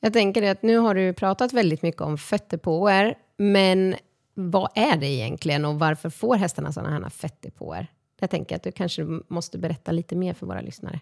Jag 0.00 0.12
tänker 0.12 0.50
att 0.50 0.62
nu 0.62 0.78
har 0.78 0.94
du 0.94 1.12
pratat 1.12 1.52
väldigt 1.52 1.82
mycket 1.82 2.00
om 2.00 2.18
fettdepåer, 2.18 3.14
men 3.36 3.94
vad 4.34 4.70
är 4.74 4.96
det 4.96 5.06
egentligen 5.06 5.64
och 5.64 5.74
varför 5.74 6.10
får 6.10 6.34
hästarna 6.34 6.72
sådana 6.72 6.90
här 6.90 7.10
fettdepåer? 7.10 7.86
Jag 8.20 8.30
tänker 8.30 8.56
att 8.56 8.62
du 8.62 8.72
kanske 8.72 9.02
måste 9.28 9.58
berätta 9.58 9.92
lite 9.92 10.16
mer 10.16 10.34
för 10.34 10.46
våra 10.46 10.60
lyssnare. 10.60 11.00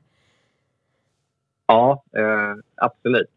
Ja, 1.67 2.03
eh, 2.17 2.55
absolut. 2.75 3.31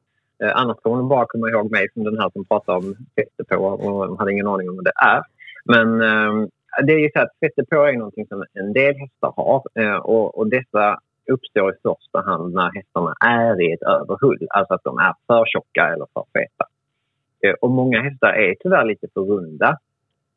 Eh, 0.43 0.51
annars 0.55 0.77
kommer 0.77 0.97
de 0.97 1.09
bara 1.09 1.25
komma 1.25 1.49
ihåg 1.49 1.71
mig 1.71 1.87
som 1.93 2.03
den 2.03 2.19
här 2.19 2.29
som 2.29 2.45
pratar 2.45 2.75
om 2.75 2.95
fettdepåer 3.15 3.85
och 3.85 4.07
de 4.07 4.17
hade 4.17 4.31
ingen 4.31 4.47
aning 4.47 4.69
om 4.69 4.75
vad 4.75 4.85
det 4.85 4.93
är. 4.95 5.23
Men 5.65 6.01
eh, 6.01 6.47
det 6.85 6.93
är 6.93 6.97
ju 6.97 7.09
så 7.13 7.19
att 7.19 7.31
fettdepåer 7.39 7.87
är 7.87 7.97
någonting 7.97 8.27
som 8.27 8.43
en 8.53 8.73
del 8.73 8.95
hästar 8.95 9.33
har 9.35 9.63
eh, 9.75 9.95
och, 9.95 10.37
och 10.37 10.49
dessa 10.49 10.99
uppstår 11.31 11.73
i 11.73 11.75
första 11.83 12.21
hand 12.29 12.53
när 12.53 12.71
hästarna 12.75 13.13
är 13.25 13.61
i 13.61 13.73
ett 13.73 13.83
överhull, 13.83 14.47
alltså 14.49 14.73
att 14.73 14.83
de 14.83 14.97
är 14.97 15.13
för 15.27 15.45
tjocka 15.45 15.87
eller 15.93 16.07
för 16.13 16.25
feta. 16.33 16.65
Eh, 17.43 17.53
och 17.61 17.71
många 17.71 18.01
hästar 18.01 18.33
är 18.33 18.55
tyvärr 18.59 18.85
lite 18.85 19.07
för 19.13 19.21
runda 19.21 19.77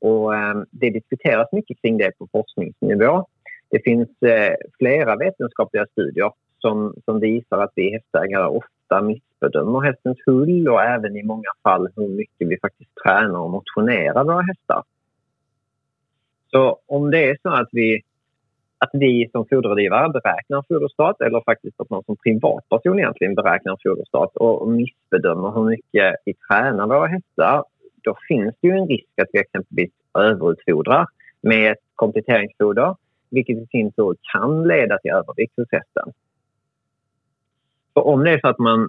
och 0.00 0.35
eh, 0.35 0.62
det 0.71 0.90
diskuteras 0.90 1.52
mycket 1.52 1.83
kring 1.83 1.99
det 1.99 2.18
på 2.18 2.28
forskningsnivå. 2.33 3.26
Det 3.71 3.85
finns 3.85 4.23
eh, 4.23 4.54
flera 4.78 5.16
vetenskapliga 5.16 5.87
studier 5.87 6.33
som, 6.59 6.95
som 7.04 7.21
visar 7.21 7.59
att 7.59 7.73
vi 7.75 7.92
hästägare 7.92 8.47
ofta 8.47 9.02
missbedömer 9.02 9.80
hästens 9.80 10.18
hull 10.26 10.68
och 10.68 10.83
även 10.83 11.16
i 11.16 11.23
många 11.23 11.50
fall 11.62 11.88
hur 11.97 12.09
mycket 12.09 12.49
vi 12.49 12.59
faktiskt 12.61 12.90
tränar 13.04 13.38
och 13.38 13.50
motionerar 13.50 14.25
våra 14.25 14.42
hästar. 14.42 14.83
Så 16.50 16.78
om 16.87 17.11
det 17.11 17.30
är 17.30 17.38
så 17.42 17.49
att 17.49 17.68
vi 17.73 18.02
att 18.78 18.90
vi 18.92 19.28
som 19.32 19.47
foderrådgivare 19.47 20.08
beräknar 20.08 20.64
foderstat 20.68 21.20
eller 21.20 21.40
faktiskt 21.40 21.80
att 21.80 21.90
man 21.90 22.02
som 22.02 22.16
privatperson 22.16 22.99
egentligen 22.99 23.35
beräknar 23.35 23.78
foderstat 23.82 24.37
och 24.37 24.68
missbedömer 24.68 25.50
hur 25.50 25.64
mycket 25.64 26.14
vi 26.25 26.35
tränar 26.35 26.87
våra 26.87 27.06
hästar 27.06 27.64
då 28.02 28.16
finns 28.28 28.54
det 28.61 28.68
ju 28.68 28.75
en 28.75 28.87
risk 28.87 29.18
att 29.23 29.28
vi 29.32 29.38
exempelvis 29.38 29.90
överutfodrar 30.18 31.06
med 31.40 31.73
ett 31.73 31.85
kompletteringsfoder 31.94 32.97
vilket 33.30 33.58
i 33.58 33.66
sin 33.66 33.92
tur 33.92 34.16
kan 34.32 34.68
leda 34.68 34.99
till 34.99 35.11
övervikt 35.11 35.56
hos 35.56 35.68
hästen. 35.73 36.12
För 37.94 38.06
om 38.06 38.25
det 38.25 38.30
är 38.30 38.40
så 38.40 38.49
att 38.49 38.58
man 38.58 38.88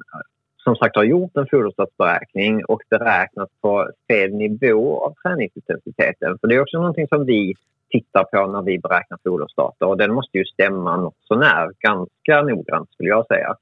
som 0.58 0.76
sagt 0.76 0.96
har 0.96 1.04
gjort 1.04 1.38
en 1.38 1.48
foderstatsberäkning 1.52 2.66
och 2.66 2.82
beräknat 2.90 3.50
på 3.62 3.90
fel 4.08 4.34
nivå 4.34 5.06
av 5.06 5.14
träningsintensiteten. 5.24 6.38
För 6.42 6.48
det 6.48 6.56
är 6.56 6.62
också 6.62 6.78
någonting 6.78 7.08
som 7.08 7.26
vi 7.26 7.56
tittar 7.90 8.24
på 8.24 8.48
när 8.48 8.62
vi 8.62 8.80
beräknar 8.80 9.20
foderstater 9.24 9.86
och 9.86 9.98
den 9.98 10.14
måste 10.14 10.38
ju 10.38 10.46
stämma 10.46 10.98
något 10.98 11.18
sånär 11.22 11.72
ganska 11.80 12.42
noggrant 12.42 12.92
skulle 12.92 13.10
jag 13.10 13.28
säga. 13.28 13.56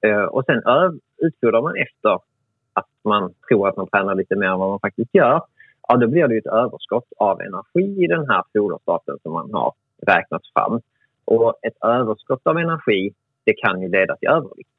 Eh, 0.00 0.22
och 0.22 0.44
sen 0.44 0.62
utfodrar 1.18 1.62
man 1.62 1.76
efter 1.76 2.18
att 2.72 2.88
man 3.04 3.34
tror 3.48 3.68
att 3.68 3.76
man 3.76 3.86
tränar 3.86 4.14
lite 4.14 4.36
mer 4.36 4.46
än 4.46 4.58
vad 4.58 4.70
man 4.70 4.80
faktiskt 4.80 5.14
gör. 5.14 5.42
ja, 5.88 5.96
då 5.96 6.06
blir 6.06 6.28
det 6.28 6.34
ju 6.34 6.38
ett 6.38 6.46
överskott 6.46 7.12
av 7.16 7.40
energi 7.40 8.04
i 8.04 8.06
den 8.06 8.30
här 8.30 8.42
foderstaten 8.52 9.16
som 9.22 9.32
man 9.32 9.52
har 9.52 9.72
räknat 10.06 10.42
fram. 10.54 10.80
Och 11.24 11.54
ett 11.62 11.84
överskott 11.84 12.46
av 12.46 12.58
energi, 12.58 13.12
det 13.44 13.52
kan 13.52 13.82
ju 13.82 13.88
leda 13.88 14.16
till 14.16 14.28
övervikt. 14.28 14.70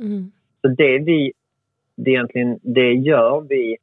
Mm. 0.00 0.32
Så 0.60 0.68
det 0.68 0.98
vi, 0.98 1.32
det 1.96 2.10
egentligen, 2.10 2.58
det 2.62 2.92
gör 2.92 3.40
vi 3.40 3.76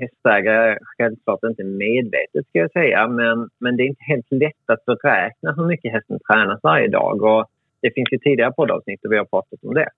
hästägare 0.00 0.78
självklart 0.82 1.44
inte 1.44 1.64
medvetet 1.64 2.46
ska 2.48 2.58
jag 2.58 2.72
säga, 2.72 3.08
men, 3.08 3.48
men 3.58 3.76
det 3.76 3.82
är 3.82 3.86
inte 3.86 4.04
helt 4.04 4.26
lätt 4.30 4.66
att 4.66 4.84
beräkna 4.84 5.52
hur 5.52 5.66
mycket 5.66 5.92
hästen 5.92 6.18
tränas 6.30 6.60
varje 6.62 6.88
dag. 6.88 7.22
Och 7.22 7.46
det 7.82 7.94
finns 7.94 8.12
ju 8.12 8.18
tidigare 8.18 8.52
poddavsnitt 8.52 9.04
och 9.04 9.12
vi 9.12 9.16
har 9.16 9.24
pratat 9.24 9.58
om 9.62 9.74
det. 9.74 9.88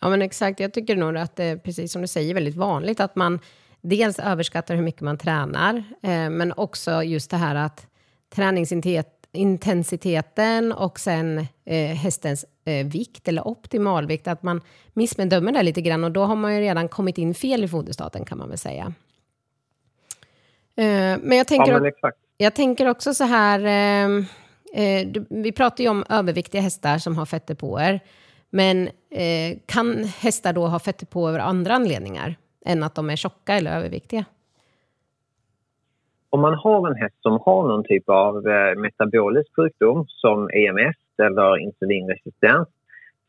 Ja, 0.00 0.08
men 0.08 0.22
exakt. 0.22 0.60
Jag 0.60 0.72
tycker 0.72 0.96
nog 0.96 1.16
att 1.16 1.36
det 1.36 1.44
är 1.44 1.56
precis 1.56 1.92
som 1.92 2.02
du 2.02 2.08
säger 2.08 2.34
väldigt 2.34 2.56
vanligt 2.56 3.00
att 3.00 3.16
man 3.16 3.38
dels 3.80 4.18
överskattar 4.18 4.74
hur 4.74 4.82
mycket 4.82 5.00
man 5.00 5.18
tränar, 5.18 5.82
eh, 6.02 6.30
men 6.30 6.52
också 6.56 7.02
just 7.02 7.30
det 7.30 7.36
här 7.36 7.54
att 7.54 7.86
träningsintensiteten 8.34 10.72
och 10.72 10.98
sen 10.98 11.38
eh, 11.64 11.96
hästens 11.96 12.44
eh, 12.64 12.86
vikt 12.86 13.28
eller 13.28 13.48
optimalvikt, 13.48 14.28
att 14.28 14.42
man 14.42 14.60
missbedömer 14.92 15.52
det 15.52 15.62
lite 15.62 15.80
grann 15.80 16.04
och 16.04 16.12
då 16.12 16.24
har 16.24 16.36
man 16.36 16.54
ju 16.54 16.60
redan 16.60 16.88
kommit 16.88 17.18
in 17.18 17.34
fel 17.34 17.64
i 17.64 17.68
foderstaten 17.68 18.24
kan 18.24 18.38
man 18.38 18.48
väl 18.48 18.58
säga. 18.58 18.92
Eh, 20.78 21.18
men 21.22 21.38
jag 21.38 21.46
tänker, 21.46 21.72
Ja, 21.72 21.80
men 21.80 21.92
jag 22.36 22.54
tänker 22.54 22.90
också 22.90 23.14
så 23.14 23.24
här, 23.24 23.60
eh, 23.60 24.18
eh, 24.82 25.08
vi 25.30 25.52
pratar 25.52 25.84
ju 25.84 25.90
om 25.90 26.04
överviktiga 26.10 26.60
hästar 26.60 26.98
som 26.98 27.16
har 27.16 27.26
fettdepåer, 27.26 28.00
men 28.50 28.88
eh, 29.10 29.58
kan 29.66 30.04
hästar 30.04 30.52
då 30.52 30.66
ha 30.66 30.78
fettdepåer 30.78 31.38
av 31.38 31.48
andra 31.48 31.74
anledningar 31.74 32.36
än 32.66 32.82
att 32.82 32.94
de 32.94 33.10
är 33.10 33.16
tjocka 33.16 33.52
eller 33.54 33.76
överviktiga? 33.76 34.24
Om 36.30 36.40
man 36.40 36.54
har 36.54 36.88
en 36.88 36.96
häst 36.96 37.16
som 37.22 37.40
har 37.44 37.68
någon 37.68 37.84
typ 37.84 38.08
av 38.08 38.42
metabolisk 38.76 39.56
sjukdom 39.56 40.04
som 40.08 40.50
EMS 40.50 40.96
eller 41.22 41.58
insulinresistens 41.58 42.68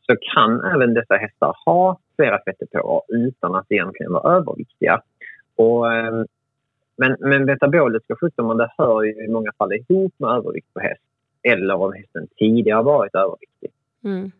så 0.06 0.16
kan 0.34 0.64
även 0.74 0.94
dessa 0.94 1.14
hästar 1.14 1.56
ha 1.64 1.98
flera 2.16 2.38
fettdepåer 2.44 3.02
utan 3.08 3.54
att 3.54 3.66
egentligen 3.68 4.12
vara 4.12 4.36
överviktiga. 4.36 5.00
Och, 5.56 5.92
eh, 5.92 6.24
men, 7.00 7.16
men 7.20 7.44
metaboliska 7.44 8.16
sjukdomar 8.16 8.54
det 8.54 8.72
hör 8.78 9.02
ju 9.02 9.24
i 9.24 9.28
många 9.28 9.52
fall 9.58 9.72
ihop 9.72 10.14
med 10.16 10.30
övervikt 10.30 10.74
på 10.74 10.80
häst 10.80 11.02
eller 11.42 11.74
om 11.74 11.92
hästen 11.92 12.28
tidigare 12.36 12.82
varit 12.82 13.14
överviktig. 13.14 13.70
Mm. 14.04 14.30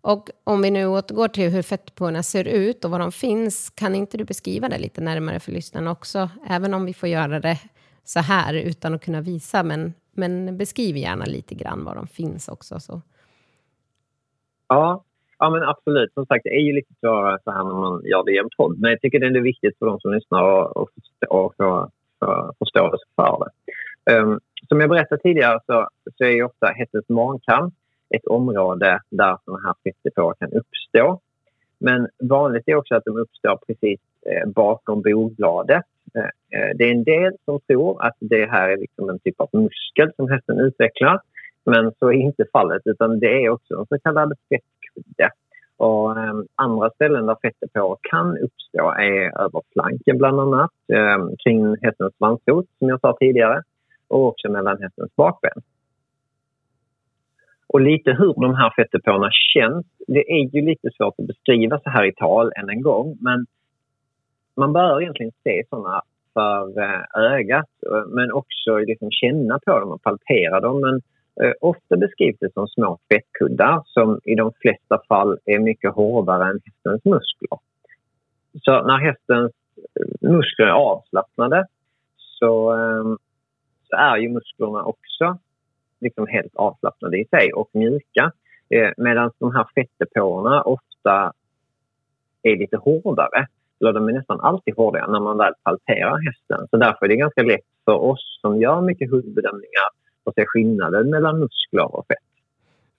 Och 0.00 0.30
om 0.44 0.62
vi 0.62 0.70
nu 0.70 0.86
återgår 0.86 1.28
till 1.28 1.50
hur 1.50 1.62
fettdepåerna 1.62 2.22
ser 2.22 2.44
ut 2.44 2.84
och 2.84 2.90
var 2.90 2.98
de 2.98 3.12
finns, 3.12 3.70
kan 3.70 3.94
inte 3.94 4.18
du 4.18 4.24
beskriva 4.24 4.68
det 4.68 4.78
lite 4.78 5.00
närmare 5.00 5.40
för 5.40 5.52
lyssnarna 5.52 5.90
också? 5.90 6.30
Även 6.48 6.74
om 6.74 6.84
vi 6.84 6.94
får 6.94 7.08
göra 7.08 7.40
det 7.40 7.58
så 8.04 8.20
här 8.20 8.54
utan 8.54 8.94
att 8.94 9.04
kunna 9.04 9.20
visa, 9.20 9.62
men, 9.62 9.94
men 10.12 10.58
beskriv 10.58 10.96
gärna 10.96 11.24
lite 11.24 11.54
grann 11.54 11.84
var 11.84 11.94
de 11.94 12.06
finns 12.06 12.48
också. 12.48 12.80
Så. 12.80 13.02
Ja, 14.68 15.04
ja 15.38 15.50
men 15.50 15.62
absolut. 15.62 16.14
Som 16.14 16.26
sagt, 16.26 16.44
det 16.44 16.56
är 16.56 16.60
ju 16.60 16.72
lite 16.72 16.94
svårare 17.00 17.38
så 17.44 17.50
här 17.50 17.64
när 17.64 17.74
man 17.74 18.02
gör 18.04 18.24
det 18.24 18.32
i 18.32 18.38
en 18.38 18.48
podd. 18.56 18.78
Men 18.80 18.90
jag 18.90 19.00
tycker 19.00 19.18
det 19.20 19.26
är 19.26 19.40
viktigt 19.40 19.78
för 19.78 19.86
de 19.86 20.00
som 20.00 20.12
lyssnar 20.12 20.42
och, 20.42 20.76
och, 20.76 20.90
och 21.28 21.54
få 21.56 21.90
förståelse 22.58 23.04
för 23.16 23.44
det. 23.44 23.50
Um, 24.16 24.40
som 24.68 24.80
jag 24.80 24.90
berättade 24.90 25.22
tidigare 25.22 25.60
så, 25.66 25.88
så 26.18 26.24
är 26.24 26.30
ju 26.30 26.44
ofta 26.44 26.66
hästens 26.66 27.08
magkam 27.08 27.70
ett 28.10 28.26
område 28.26 29.00
där 29.10 29.36
sådana 29.44 29.66
här 29.66 29.74
fettdepåer 29.84 30.34
kan 30.34 30.52
uppstå. 30.52 31.20
Men 31.78 32.08
vanligt 32.18 32.68
är 32.68 32.74
också 32.74 32.94
att 32.94 33.04
de 33.04 33.16
uppstår 33.18 33.58
precis 33.66 34.00
eh, 34.26 34.48
bakom 34.48 35.02
bogbladet. 35.02 35.84
Eh, 36.14 36.60
eh, 36.60 36.76
det 36.76 36.84
är 36.84 36.90
en 36.90 37.04
del 37.04 37.32
som 37.44 37.60
tror 37.60 38.04
att 38.04 38.16
det 38.20 38.46
här 38.46 38.68
är 38.68 38.76
liksom 38.76 39.08
en 39.10 39.18
typ 39.18 39.40
av 39.40 39.48
muskel 39.52 40.12
som 40.16 40.30
hästen 40.30 40.60
utvecklar. 40.60 41.20
Men 41.64 41.92
så 41.98 42.08
är 42.08 42.12
inte 42.12 42.44
fallet, 42.52 42.82
utan 42.84 43.18
det 43.20 43.44
är 43.44 43.48
också 43.48 43.74
en 43.74 43.86
så 43.86 43.98
kallad 43.98 44.32
fettkudde. 44.94 45.30
Och, 45.76 46.18
eh, 46.18 46.34
andra 46.54 46.90
ställen 46.90 47.26
där 47.26 47.36
fettdepåer 47.42 47.96
kan 48.02 48.38
uppstå 48.38 48.90
är 48.90 49.40
över 49.40 49.62
flanken 49.72 50.18
bland 50.18 50.40
annat, 50.40 50.70
eh, 50.92 51.18
kring 51.44 51.76
hästens 51.82 52.16
svansfot 52.16 52.66
som 52.78 52.88
jag 52.88 53.00
sa 53.00 53.16
tidigare 53.20 53.62
och 54.08 54.26
också 54.26 54.48
mellan 54.48 54.82
hästens 54.82 55.16
bakben. 55.16 55.62
Och 57.68 57.80
lite 57.80 58.10
hur 58.12 58.34
de 58.34 58.54
här 58.54 58.72
fettdepåerna 58.76 59.30
känns, 59.54 59.86
det 60.06 60.32
är 60.32 60.54
ju 60.54 60.62
lite 60.62 60.88
svårt 60.96 61.14
att 61.18 61.26
beskriva 61.26 61.80
så 61.80 61.90
här 61.90 62.04
i 62.04 62.12
tal 62.12 62.52
än 62.56 62.70
en 62.70 62.82
gång. 62.82 63.18
Men 63.20 63.46
man 64.56 64.72
bör 64.72 65.00
egentligen 65.02 65.32
se 65.44 65.64
sådana 65.70 66.02
för 66.34 66.80
eh, 66.82 67.32
ögat 67.32 67.70
eh, 67.86 68.06
men 68.08 68.32
också 68.32 68.78
liksom 68.78 69.10
känna 69.10 69.58
på 69.66 69.80
dem 69.80 69.90
och 69.90 70.02
palpera 70.02 70.60
dem. 70.60 70.80
Men 70.80 71.00
Eh, 71.42 71.52
ofta 71.60 71.96
beskrivs 71.96 72.38
det 72.40 72.52
som 72.52 72.68
små 72.68 72.98
fettkuddar 73.08 73.82
som 73.84 74.20
i 74.24 74.34
de 74.34 74.52
flesta 74.52 75.02
fall 75.08 75.38
är 75.44 75.58
mycket 75.58 75.94
hårdare 75.94 76.50
än 76.50 76.60
hästens 76.64 77.04
muskler. 77.04 77.58
Så 78.62 78.82
när 78.86 78.98
hästens 78.98 79.52
eh, 80.00 80.30
muskler 80.30 80.66
är 80.66 80.70
avslappnade 80.70 81.66
så, 82.16 82.72
ehm, 82.72 83.18
så 83.88 83.96
är 83.96 84.16
ju 84.16 84.28
musklerna 84.28 84.82
också 84.82 85.38
liksom 86.00 86.26
helt 86.26 86.56
avslappnade 86.56 87.18
i 87.18 87.24
sig 87.24 87.52
och 87.52 87.70
mjuka. 87.72 88.32
Eh, 88.70 88.90
medan 88.96 89.30
de 89.38 89.54
här 89.54 89.66
fettdepåerna 89.74 90.62
ofta 90.62 91.32
är 92.42 92.56
lite 92.56 92.76
hårdare. 92.76 93.46
Eller 93.80 93.92
de 93.92 94.08
är 94.08 94.12
nästan 94.12 94.40
alltid 94.40 94.76
hårdare 94.76 95.12
när 95.12 95.20
man 95.20 95.38
väl 95.38 95.52
palperar 95.62 96.18
hästen. 96.26 96.68
Så 96.70 96.76
därför 96.76 97.06
är 97.06 97.08
det 97.08 97.16
ganska 97.16 97.42
lätt 97.42 97.68
för 97.84 97.94
oss 97.94 98.38
som 98.40 98.60
gör 98.60 98.80
mycket 98.80 99.10
hudbedömningar 99.10 99.88
att 100.28 100.34
se 100.34 100.44
skillnaden 100.46 101.10
mellan 101.10 101.38
muskler 101.38 101.94
och 101.96 102.06
fett. 102.06 102.18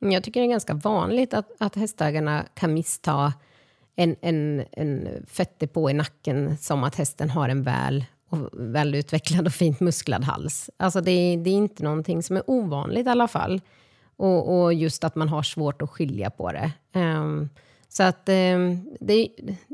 Mm, 0.02 0.12
jag 0.14 0.24
tycker 0.24 0.40
det 0.40 0.46
är 0.46 0.50
ganska 0.52 0.74
vanligt 0.74 1.34
att, 1.34 1.52
att 1.58 1.76
hästägarna 1.76 2.46
kan 2.54 2.74
missta 2.74 3.34
en, 3.96 4.16
en, 4.22 4.64
en 4.72 5.08
fettdepå 5.28 5.90
i 5.90 5.94
nacken 5.94 6.58
som 6.58 6.84
att 6.84 6.96
hästen 6.96 7.30
har 7.30 7.50
en 7.50 7.64
väl 7.64 8.06
och 8.30 8.50
välutvecklad 8.54 9.46
och 9.48 9.54
fint 9.54 9.80
musklad 9.80 10.24
hals. 10.24 10.70
Alltså 10.78 11.02
det, 11.02 11.12
är- 11.12 11.38
det 11.38 11.50
är 11.50 11.54
inte 11.54 11.84
någonting 11.84 12.24
som 12.24 12.38
är 12.38 12.44
ovanligt 12.48 13.08
i 13.08 13.10
alla 13.10 13.28
fall. 13.28 13.62
Och, 14.18 14.62
och 14.62 14.74
just 14.74 15.04
att 15.04 15.16
man 15.16 15.30
har 15.30 15.44
svårt 15.44 15.82
att 15.82 15.90
skilja 15.90 16.30
på 16.30 16.52
det. 16.52 16.72
Um, 17.00 17.50
så 17.88 18.04
att 18.04 18.30
um, 18.30 18.96
det 19.00 19.14
är 19.14 19.28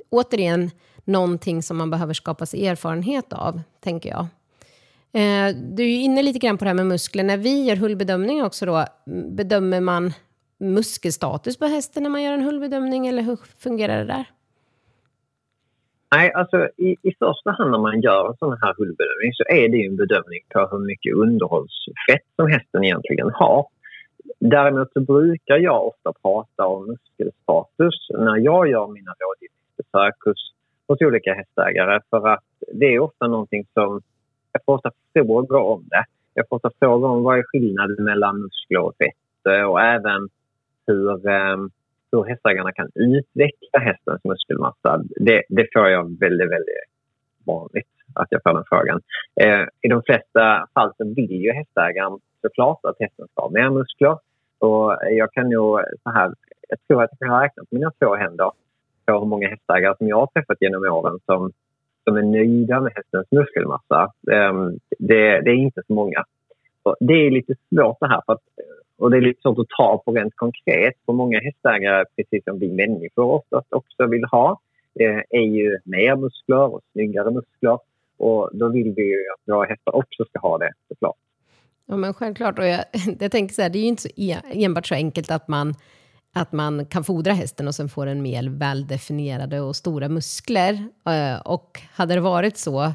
återigen 0.10 0.72
någonting 1.04 1.64
som 1.64 1.78
man 1.78 1.90
behöver 1.90 2.14
skapa 2.14 2.46
sig 2.46 2.68
erfarenhet 2.68 3.34
av, 3.34 3.62
tänker 3.80 4.10
jag. 4.10 4.28
Eh, 5.16 5.56
du 5.76 5.84
är 5.84 5.88
ju 5.88 6.02
inne 6.02 6.24
lite 6.24 6.40
grann 6.40 6.58
på 6.58 6.66
det 6.66 6.70
här 6.70 6.76
med 6.76 6.86
muskler. 6.86 7.24
När 7.24 7.38
vi 7.38 7.64
gör 7.64 7.76
hullbedömning 7.76 8.44
också 8.44 8.66
då, 8.66 8.86
bedömer 9.38 9.82
man 9.82 10.12
muskelstatus 10.60 11.60
på 11.60 11.66
hästen 11.66 12.04
när 12.04 12.10
man 12.10 12.24
gör 12.24 12.34
en 12.34 12.44
hullbedömning 12.44 13.08
eller 13.08 13.24
hur 13.24 13.40
fungerar 13.60 13.98
det 13.98 14.06
där? 14.06 14.26
Nej, 16.16 16.32
alltså 16.34 16.58
i, 16.78 16.96
i 17.02 17.12
första 17.20 17.52
hand 17.52 17.72
när 17.72 17.80
man 17.80 18.02
gör 18.02 18.30
en 18.30 18.38
sån 18.38 18.58
här 18.62 18.74
hullbedömning 18.78 19.34
så 19.34 19.44
är 19.50 19.70
det 19.70 19.78
ju 19.78 19.88
en 19.88 19.96
bedömning 19.96 20.42
på 20.54 20.68
hur 20.72 20.86
mycket 20.86 21.16
underhållsfett 21.16 22.28
som 22.36 22.48
hästen 22.48 22.84
egentligen 22.84 23.30
har. 23.34 23.68
Däremot 24.40 24.94
så 24.94 25.00
brukar 25.00 25.58
jag 25.58 25.88
ofta 25.88 26.14
prata 26.22 26.68
om 26.68 26.88
muskelstatus 26.88 28.08
när 28.10 28.38
jag 28.38 28.70
gör 28.70 28.88
mina 28.88 29.14
rådgivningsbesök 29.24 30.16
hos, 30.26 30.54
hos 30.88 31.02
olika 31.02 31.34
hästägare 31.34 32.02
för 32.10 32.28
att 32.28 32.44
det 32.74 32.86
är 32.86 33.00
ofta 33.00 33.28
någonting 33.28 33.66
som... 33.74 34.02
Jag 34.56 34.62
får 34.66 34.74
ofta 34.74 34.92
frågor 35.14 35.62
om 35.62 35.84
det. 35.90 36.04
Jag 36.34 36.46
får 36.50 36.56
ofta 36.56 36.72
frågor 36.80 37.10
om 37.10 37.24
vad 37.24 37.40
är 37.40 37.44
skillnaden 37.44 38.04
mellan 38.04 38.42
muskler 38.42 38.80
och 38.80 38.94
fett 38.98 39.66
och 39.68 39.82
även 39.82 40.30
hur, 40.88 41.28
ehm, 41.30 41.70
hur 42.12 42.24
hästägarna 42.24 42.72
kan 42.72 42.90
utveckla 42.96 43.80
hästens 43.80 44.24
muskelmassa. 44.24 45.04
Det, 45.16 45.44
det 45.50 45.68
får 45.74 45.90
jag 45.90 46.20
väldigt, 46.20 46.52
väldigt 46.52 46.86
vanligt 47.46 47.92
att 48.14 48.28
jag 48.30 48.44
får 48.44 48.54
den 48.54 48.64
frågan. 48.70 49.02
Eh, 49.42 49.66
I 49.82 49.88
de 49.88 50.04
flesta 50.04 50.68
fall 50.74 50.92
så 50.98 51.04
vill 51.16 51.32
ju 51.32 51.52
hästägaren 51.52 52.20
såklart 52.42 52.80
att 52.84 52.96
hästen 53.00 53.28
ska 53.28 53.42
ha 53.42 53.50
mer 53.50 53.70
muskler. 53.70 54.18
Och 54.60 54.98
jag 55.10 55.32
kan 55.34 55.50
nog 55.50 55.80
så 56.04 56.10
här, 56.10 56.34
jag 56.70 56.80
tror 56.88 57.04
att 57.04 57.10
jag 57.20 57.30
kan 57.30 57.42
räkna 57.42 57.64
på 57.70 57.76
mina 57.76 57.92
två 58.00 58.16
händer 58.16 58.52
på 59.06 59.20
hur 59.20 59.26
många 59.26 59.50
hästägare 59.50 59.96
som 59.98 60.08
jag 60.08 60.18
har 60.18 60.28
träffat 60.28 60.58
genom 60.60 60.84
åren 60.84 61.20
som, 61.26 61.52
som 62.08 62.18
är 62.18 62.22
nöjda 62.22 62.82
med 62.82 62.92
hästens 62.96 63.28
muskelmassa. 63.32 64.12
Ehm, 64.32 64.80
det, 65.00 65.42
det 65.42 65.52
är 65.52 65.56
inte 65.56 65.82
så 65.88 65.94
många. 65.94 66.24
Det 67.00 67.14
är 67.14 67.32
lite 67.32 67.54
svårt 67.70 67.98
det 68.00 68.08
här. 68.08 68.22
För 68.26 68.34
att, 68.34 68.44
och 68.98 69.12
det 69.12 69.18
är 69.18 69.22
lite 69.22 69.42
svårt 69.42 69.60
att 69.60 69.78
ta 69.78 70.02
på 70.06 70.12
rent 70.12 70.36
konkret. 70.36 70.94
För 71.06 71.14
många 71.14 71.40
hästägare, 71.40 72.06
precis 72.16 72.44
som 72.44 72.60
vi 72.60 72.72
människor 72.72 73.26
oftast 73.26 73.74
också 73.74 74.08
vill 74.08 74.26
ha, 74.32 74.60
ehm, 75.00 75.22
är 75.30 75.48
ju 75.58 75.78
mer 75.84 76.16
muskler 76.16 76.74
och 76.74 76.82
snyggare 76.92 77.32
muskler. 77.32 77.80
Och 78.18 78.50
då 78.54 78.70
vill 78.70 78.94
vi 78.94 79.04
ju 79.04 79.20
att 79.34 79.54
våra 79.56 79.66
hästar 79.66 79.96
också 79.96 80.26
ska 80.26 80.40
ha 80.40 80.58
det 80.58 80.72
såklart. 80.88 81.18
Ja, 81.86 81.96
men 81.96 82.14
självklart. 82.14 82.60
Och 82.60 82.66
jag, 82.66 82.86
jag 83.20 83.32
tänker 83.32 83.56
så 83.56 83.62
här, 83.62 83.70
det 83.70 83.80
är 83.80 83.82
ju 83.82 83.88
inte 83.88 84.02
så 84.02 84.10
enbart 84.54 84.88
så 84.88 84.96
enkelt 84.96 85.32
att 85.32 85.48
man, 85.48 85.74
att 86.36 86.52
man 86.52 86.86
kan 86.86 87.04
fodra 87.04 87.34
hästen 87.34 87.68
och 87.68 87.76
sen 87.76 87.90
får 87.90 88.06
den 88.06 88.22
mer 88.22 88.50
väldefinierade 88.50 89.62
och 89.62 89.76
stora 89.76 90.10
muskler. 90.10 90.90
Eh, 91.08 91.40
och 91.40 91.82
hade 91.94 92.14
det 92.14 92.20
varit 92.20 92.58
så 92.58 92.94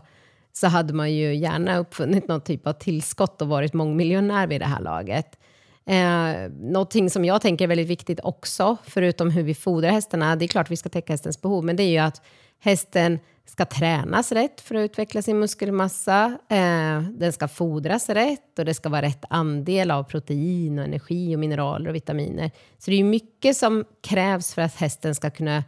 så 0.52 0.66
hade 0.66 0.92
man 0.92 1.12
ju 1.12 1.34
gärna 1.34 1.78
uppfunnit 1.78 2.28
någon 2.28 2.40
typ 2.40 2.66
av 2.66 2.72
tillskott 2.72 3.42
och 3.42 3.48
varit 3.48 3.74
mångmiljonär 3.74 4.46
vid 4.46 4.60
det 4.60 4.66
här 4.66 4.80
laget. 4.80 5.38
Eh, 5.86 6.50
någonting 6.60 7.10
som 7.10 7.24
jag 7.24 7.40
tänker 7.42 7.64
är 7.64 7.68
väldigt 7.68 7.88
viktigt 7.88 8.20
också, 8.22 8.76
förutom 8.84 9.30
hur 9.30 9.42
vi 9.42 9.54
fodrar 9.54 9.90
hästarna, 9.90 10.36
det 10.36 10.44
är 10.44 10.48
klart 10.48 10.70
vi 10.70 10.76
ska 10.76 10.88
täcka 10.88 11.12
hästens 11.12 11.42
behov, 11.42 11.64
men 11.64 11.76
det 11.76 11.82
är 11.82 11.90
ju 11.90 11.98
att 11.98 12.22
hästen 12.60 13.18
ska 13.50 13.64
tränas 13.64 14.32
rätt 14.32 14.60
för 14.60 14.74
att 14.74 14.90
utveckla 14.90 15.22
sin 15.22 15.38
muskelmassa. 15.38 16.38
Eh, 16.48 17.00
den 17.00 17.32
ska 17.32 17.48
fodras 17.48 18.08
rätt 18.08 18.58
och 18.58 18.64
det 18.64 18.74
ska 18.74 18.88
vara 18.88 19.02
rätt 19.02 19.24
andel 19.30 19.90
av 19.90 20.02
protein, 20.02 20.78
och 20.78 20.84
energi, 20.84 21.36
och 21.36 21.40
mineraler 21.40 21.88
och 21.88 21.94
vitaminer. 21.94 22.50
Så 22.78 22.90
det 22.90 23.00
är 23.00 23.04
mycket 23.04 23.56
som 23.56 23.84
krävs 24.00 24.54
för 24.54 24.62
att 24.62 24.74
hästen 24.74 25.14
ska 25.14 25.30
kunna 25.30 25.64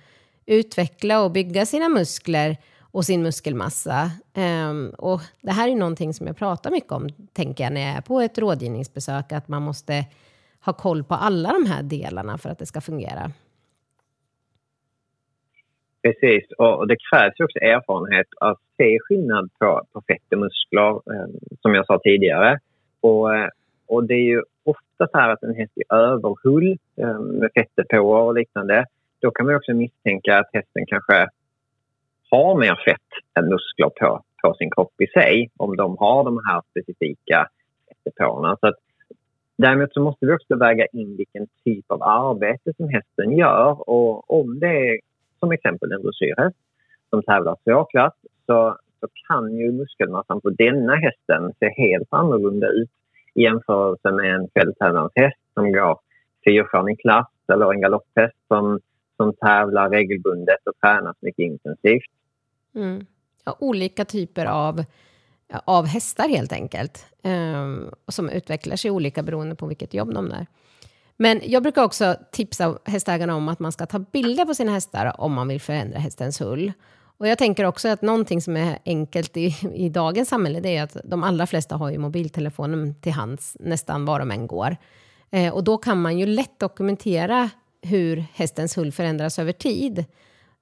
utveckla 0.47 1.23
och 1.23 1.31
bygga 1.31 1.67
sina 1.67 1.89
muskler 1.89 2.57
och 2.81 3.05
sin 3.05 3.23
muskelmassa. 3.23 4.11
Ehm, 4.35 4.95
och 4.99 5.21
det 5.41 5.53
här 5.53 5.69
är 5.69 5.77
någonting 5.77 6.15
som 6.15 6.27
jag 6.27 6.37
pratar 6.37 6.71
mycket 6.71 6.93
om, 6.93 7.09
tänker 7.33 7.65
jag, 7.65 7.73
när 7.73 7.81
jag 7.81 7.97
är 7.97 8.01
på 8.01 8.21
ett 8.21 8.39
rådgivningsbesök, 8.39 9.33
att 9.33 9.49
man 9.49 9.63
måste 9.63 10.05
ha 10.65 10.73
koll 10.73 11.05
på 11.05 11.15
alla 11.15 11.53
de 11.53 11.67
här 11.67 11.83
delarna 11.83 12.39
för 12.39 12.49
att 12.49 12.59
det 12.59 12.67
ska 12.67 12.81
fungera. 12.81 13.33
Precis, 16.03 16.45
och 16.59 16.89
det 16.89 16.97
krävs 17.11 17.41
också 17.41 17.59
erfarenhet 17.59 18.27
att 18.41 18.59
se 18.77 18.99
skillnad 19.01 19.51
på, 19.59 19.83
på 19.93 20.03
fett 20.09 20.33
och 20.33 20.39
muskler, 20.39 20.91
eh, 20.91 21.29
som 21.61 21.75
jag 21.75 21.87
sa 21.87 21.99
tidigare. 21.99 22.59
Och, 23.01 23.35
eh, 23.37 23.49
och 23.87 24.05
det 24.05 24.15
är 24.15 24.25
ju 24.35 24.43
ofta 24.65 25.09
så 25.13 25.19
här 25.19 25.29
att 25.31 25.43
en 25.43 25.55
häst 25.55 25.73
är 25.77 25.97
överhull 25.97 26.79
eh, 26.97 27.21
med 27.21 27.35
med 27.35 27.51
fettdepåer 27.55 28.23
och 28.23 28.35
liknande. 28.35 28.85
Då 29.21 29.31
kan 29.31 29.47
man 29.47 29.55
också 29.55 29.73
misstänka 29.73 30.39
att 30.39 30.51
hästen 30.53 30.87
kanske 30.87 31.29
har 32.31 32.59
mer 32.59 32.83
fett 32.85 33.11
än 33.39 33.49
muskler 33.49 33.89
på, 34.01 34.23
på 34.43 34.55
sin 34.55 34.71
kropp 34.71 35.01
i 35.01 35.07
sig 35.07 35.51
om 35.57 35.77
de 35.77 35.97
har 35.99 36.25
de 36.25 36.41
här 36.49 36.63
specifika 36.71 37.49
fettdepåerna. 37.89 38.57
Så 38.61 38.67
att, 38.67 38.77
däremot 39.57 39.95
så 39.95 40.01
måste 40.01 40.27
vi 40.27 40.33
också 40.33 40.57
väga 40.57 40.87
in 40.93 41.17
vilken 41.17 41.47
typ 41.65 41.91
av 41.91 42.03
arbete 42.03 42.73
som 42.77 42.89
hästen 42.89 43.37
gör 43.37 43.91
och 43.91 44.41
om 44.41 44.61
det 44.61 44.89
är 44.89 44.99
som 45.43 45.53
exempel 45.53 45.93
en 45.93 46.03
dressyrhäst 46.03 46.57
som 47.11 47.23
tävlar 47.23 47.57
stråklass 47.61 48.15
så, 48.47 48.79
så 49.01 49.07
kan 49.29 49.57
ju 49.59 49.73
muskelmassan 49.73 50.41
på 50.41 50.51
denna 50.51 50.95
hästen 50.95 51.53
se 51.59 51.69
helt 51.83 52.09
annorlunda 52.11 52.69
ut 52.69 52.91
i 53.35 53.43
jämförelse 53.43 54.11
med 54.11 54.35
en 54.35 54.49
fälttävlanshäst 54.55 55.41
som 55.55 55.73
går 55.73 55.99
fyrstjärnig 56.45 57.01
klass 57.01 57.33
eller 57.53 57.73
en 57.73 57.81
galopphäst 57.81 58.39
som, 58.49 58.81
som 59.17 59.33
tävlar 59.33 59.91
regelbundet 59.91 60.67
och 60.67 60.77
tränas 60.81 61.17
mycket 61.21 61.43
intensivt. 61.43 62.11
Mm. 62.75 63.07
Ja, 63.45 63.57
olika 63.61 64.05
typer 64.05 64.47
av, 64.47 64.85
av 65.65 65.87
hästar 65.87 66.29
helt 66.29 66.53
enkelt, 66.53 67.07
eh, 67.23 67.91
som 68.09 68.29
utvecklar 68.29 68.77
sig 68.77 68.91
olika 68.91 69.23
beroende 69.23 69.55
på 69.55 69.67
vilket 69.67 69.95
jobb 69.95 70.15
de 70.15 70.31
är. 70.31 70.47
Men 71.23 71.41
jag 71.45 71.63
brukar 71.63 71.83
också 71.83 72.17
tipsa 72.33 72.79
hästägarna 72.85 73.37
om 73.37 73.49
att 73.49 73.59
man 73.59 73.73
ska 73.73 73.87
ta 73.87 73.99
bilder 73.99 74.45
på 74.45 74.55
sina 74.55 74.73
hästar 74.73 75.21
om 75.21 75.33
man 75.33 75.49
vill 75.49 75.61
förändra 75.61 75.99
hästens 75.99 76.41
hull. 76.41 76.73
Och 77.19 77.29
jag 77.29 77.39
tänker 77.39 77.65
också 77.65 77.89
att 77.89 78.03
någonting 78.03 78.41
som 78.41 78.57
är 78.57 78.79
enkelt 78.85 79.37
i, 79.37 79.57
i 79.75 79.89
dagens 79.89 80.29
samhälle, 80.29 80.61
det 80.61 80.77
är 80.77 80.83
att 80.83 80.97
de 81.05 81.23
allra 81.23 81.47
flesta 81.47 81.77
har 81.77 81.91
ju 81.91 81.99
mobiltelefonen 81.99 82.95
till 83.01 83.13
hands 83.13 83.57
nästan 83.61 84.05
var 84.05 84.19
de 84.19 84.31
än 84.31 84.47
går. 84.47 84.77
Eh, 85.31 85.55
och 85.55 85.65
då 85.65 85.79
kan 85.79 86.03
man 86.03 86.19
ju 86.19 86.27
lätt 86.27 86.59
dokumentera 86.59 87.51
hur 87.83 88.25
hästens 88.35 88.79
hull 88.79 88.93
förändras 88.93 89.39
över 89.39 89.53
tid. 89.53 90.05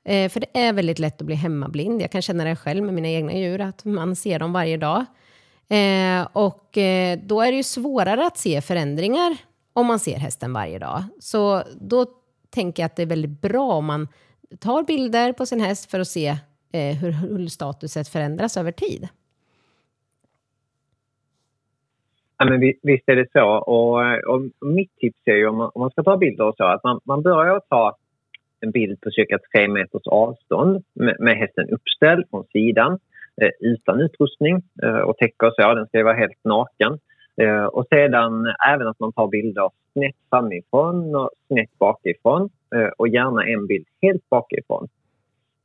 Eh, 0.05 0.29
för 0.29 0.41
det 0.41 0.61
är 0.61 0.73
väldigt 0.73 0.99
lätt 0.99 1.21
att 1.21 1.27
bli 1.27 1.35
hemmablind. 1.35 2.03
Jag 2.03 2.11
kan 2.11 2.23
känna 2.23 2.45
det 2.45 2.57
själv 2.57 2.85
med 2.85 2.95
mina 2.95 3.09
egna 3.09 3.33
djur, 3.33 3.61
att 3.61 3.85
man 3.85 4.17
ser 4.17 4.39
dem 4.39 4.53
varje 4.53 4.77
dag. 4.77 5.05
Eh, 5.69 6.29
och 6.33 6.79
eh, 6.79 7.19
då 7.23 7.41
är 7.41 7.51
det 7.51 7.57
ju 7.57 7.63
svårare 7.63 8.27
att 8.27 8.39
se 8.39 8.61
förändringar 8.61 9.37
om 9.73 9.87
man 9.87 9.99
ser 9.99 10.17
hästen 10.17 10.53
varje 10.53 10.79
dag. 10.79 11.03
Så 11.19 11.63
då 11.81 12.07
tänker 12.51 12.83
jag 12.83 12.87
att 12.87 12.97
det 12.97 13.03
är 13.03 13.07
väldigt 13.07 13.41
bra 13.41 13.73
om 13.73 13.85
man 13.85 14.09
tar 14.61 14.83
bilder 14.83 15.33
på 15.33 15.47
sin 15.47 15.61
häst 15.61 15.91
för 15.91 16.01
att 16.01 16.09
se 16.09 16.29
eh, 16.73 16.97
hur 16.97 17.13
hullstatuset 17.13 18.09
förändras 18.09 18.57
över 18.57 18.73
tid. 18.73 19.09
Ja, 22.39 22.45
men 22.45 22.61
visst 22.83 23.09
är 23.09 23.17
det 23.17 23.27
så. 23.33 23.47
Och, 23.47 23.99
och 24.35 24.69
mitt 24.69 24.97
tips 24.97 25.21
är 25.25 25.35
ju 25.35 25.47
om 25.49 25.57
man, 25.57 25.71
om 25.75 25.81
man 25.81 25.91
ska 25.91 26.03
ta 26.03 26.17
bilder 26.17 26.45
och 26.45 26.57
så 26.57 26.65
att 26.65 26.85
man, 26.85 27.01
man 27.05 27.23
börjar 27.23 27.61
ta 27.69 27.97
en 28.61 28.71
bild 28.71 29.01
på 29.01 29.11
cirka 29.11 29.39
tre 29.53 29.69
meters 29.69 30.07
avstånd 30.07 30.85
med, 30.93 31.17
med 31.21 31.37
hästen 31.37 31.71
uppställd 31.71 32.25
från 32.31 32.45
sidan 32.45 32.99
eh, 33.43 33.51
utan 33.61 34.01
utrustning 34.01 34.63
eh, 34.83 34.99
och 34.99 35.17
täcke 35.17 35.47
och 35.47 35.55
så. 35.55 35.75
Den 35.75 35.87
ska 35.87 35.99
ju 35.99 36.05
vara 36.05 36.17
helt 36.17 36.45
naken. 36.45 36.99
Eh, 37.41 37.65
och 37.65 37.87
sedan 37.89 38.55
även 38.69 38.89
att 38.89 39.01
man 39.01 39.13
tar 39.13 39.29
bilder 39.29 39.71
snett 39.93 40.17
framifrån 40.31 41.15
och 41.15 41.31
snett 41.47 41.79
bakifrån 41.79 42.51
eh, 42.75 42.91
och 42.99 43.09
gärna 43.09 43.45
en 43.45 43.67
bild 43.67 43.87
helt 44.03 44.31
bakifrån. 44.31 44.89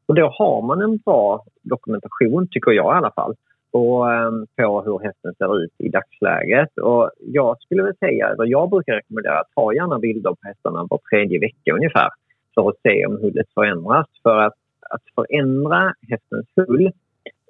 Och 0.06 0.16
då 0.16 0.28
har 0.28 0.62
man 0.62 0.82
en 0.82 0.98
bra 0.98 1.46
dokumentation, 1.62 2.48
tycker 2.52 2.72
jag 2.72 2.96
i 2.96 2.98
alla 2.98 3.12
fall, 3.12 3.36
på, 3.72 4.08
eh, 4.10 4.66
på 4.66 4.82
hur 4.82 5.00
hästen 5.00 5.34
ser 5.38 5.64
ut 5.64 5.72
i 5.78 5.90
dagsläget. 5.90 6.78
Och 6.78 7.12
jag 7.20 7.62
skulle 7.62 7.84
väl 7.84 7.98
säga, 7.98 8.30
eller 8.30 8.46
jag 8.46 8.70
brukar 8.70 8.94
rekommendera 8.94 9.40
att 9.40 9.52
ta 9.56 9.74
gärna 9.74 10.00
bilder 10.00 10.30
på 10.30 10.48
hästarna 10.48 10.88
var 10.90 11.00
tredje 11.10 11.40
vecka 11.40 11.74
ungefär 11.74 12.10
för 12.54 12.70
att 12.70 12.82
se 12.84 13.06
om 13.06 13.18
hullet 13.22 13.48
förändras. 13.54 14.08
För 14.24 14.38
att, 14.38 14.54
att 14.90 15.04
förändra 15.16 15.94
hästens 16.10 16.48
hull, 16.56 16.92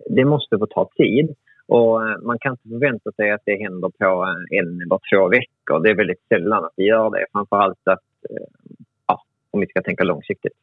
det 0.09 0.25
måste 0.25 0.57
få 0.57 0.65
ta 0.65 0.89
tid. 0.97 1.35
Och 1.67 2.09
eh, 2.09 2.17
man 2.21 2.39
kan 2.39 2.51
inte 2.51 2.69
förvänta 2.69 3.11
sig 3.11 3.31
att 3.31 3.41
det 3.45 3.63
händer 3.63 3.89
på 3.89 4.05
eh, 4.05 4.59
en 4.59 4.81
eller 4.81 4.99
två 5.09 5.27
veckor. 5.27 5.83
Det 5.83 5.89
är 5.89 5.95
väldigt 5.95 6.27
sällan 6.29 6.63
att 6.65 6.73
det 6.75 6.83
gör 6.83 7.09
det. 7.09 7.25
Framförallt 7.31 7.87
att, 7.87 7.99
eh, 8.29 8.45
ja, 9.07 9.23
om 9.51 9.59
vi 9.59 9.67
ska 9.67 9.81
tänka 9.81 10.03
långsiktigt. 10.03 10.53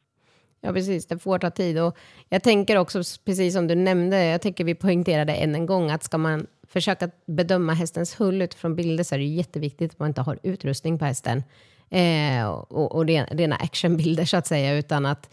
Ja, 0.61 0.73
precis. 0.73 1.07
Det 1.07 1.17
får 1.17 1.39
ta 1.39 1.49
tid. 1.49 1.81
Och 1.81 1.97
jag 2.29 2.43
tänker 2.43 2.77
också, 2.77 2.99
precis 3.25 3.53
som 3.53 3.67
du 3.67 3.75
nämnde, 3.75 4.25
jag 4.25 4.41
tycker 4.41 4.63
vi 4.63 4.75
poängterade 4.75 5.33
än 5.33 5.55
en 5.55 5.65
gång 5.65 5.91
att 5.91 6.03
ska 6.03 6.17
man 6.17 6.47
försöka 6.67 7.09
bedöma 7.25 7.73
hästens 7.73 8.19
hull 8.19 8.41
utifrån 8.41 8.75
bilder 8.75 9.03
så 9.03 9.15
är 9.15 9.19
det 9.19 9.25
jätteviktigt 9.25 9.91
att 9.91 9.99
man 9.99 10.07
inte 10.07 10.21
har 10.21 10.39
utrustning 10.43 10.99
på 10.99 11.05
hästen 11.05 11.43
eh, 11.89 12.49
och, 12.49 12.95
och 12.95 13.05
rena 13.05 13.55
actionbilder 13.55 14.25
så 14.25 14.37
att 14.37 14.47
säga, 14.47 14.77
utan 14.77 15.05
att 15.05 15.29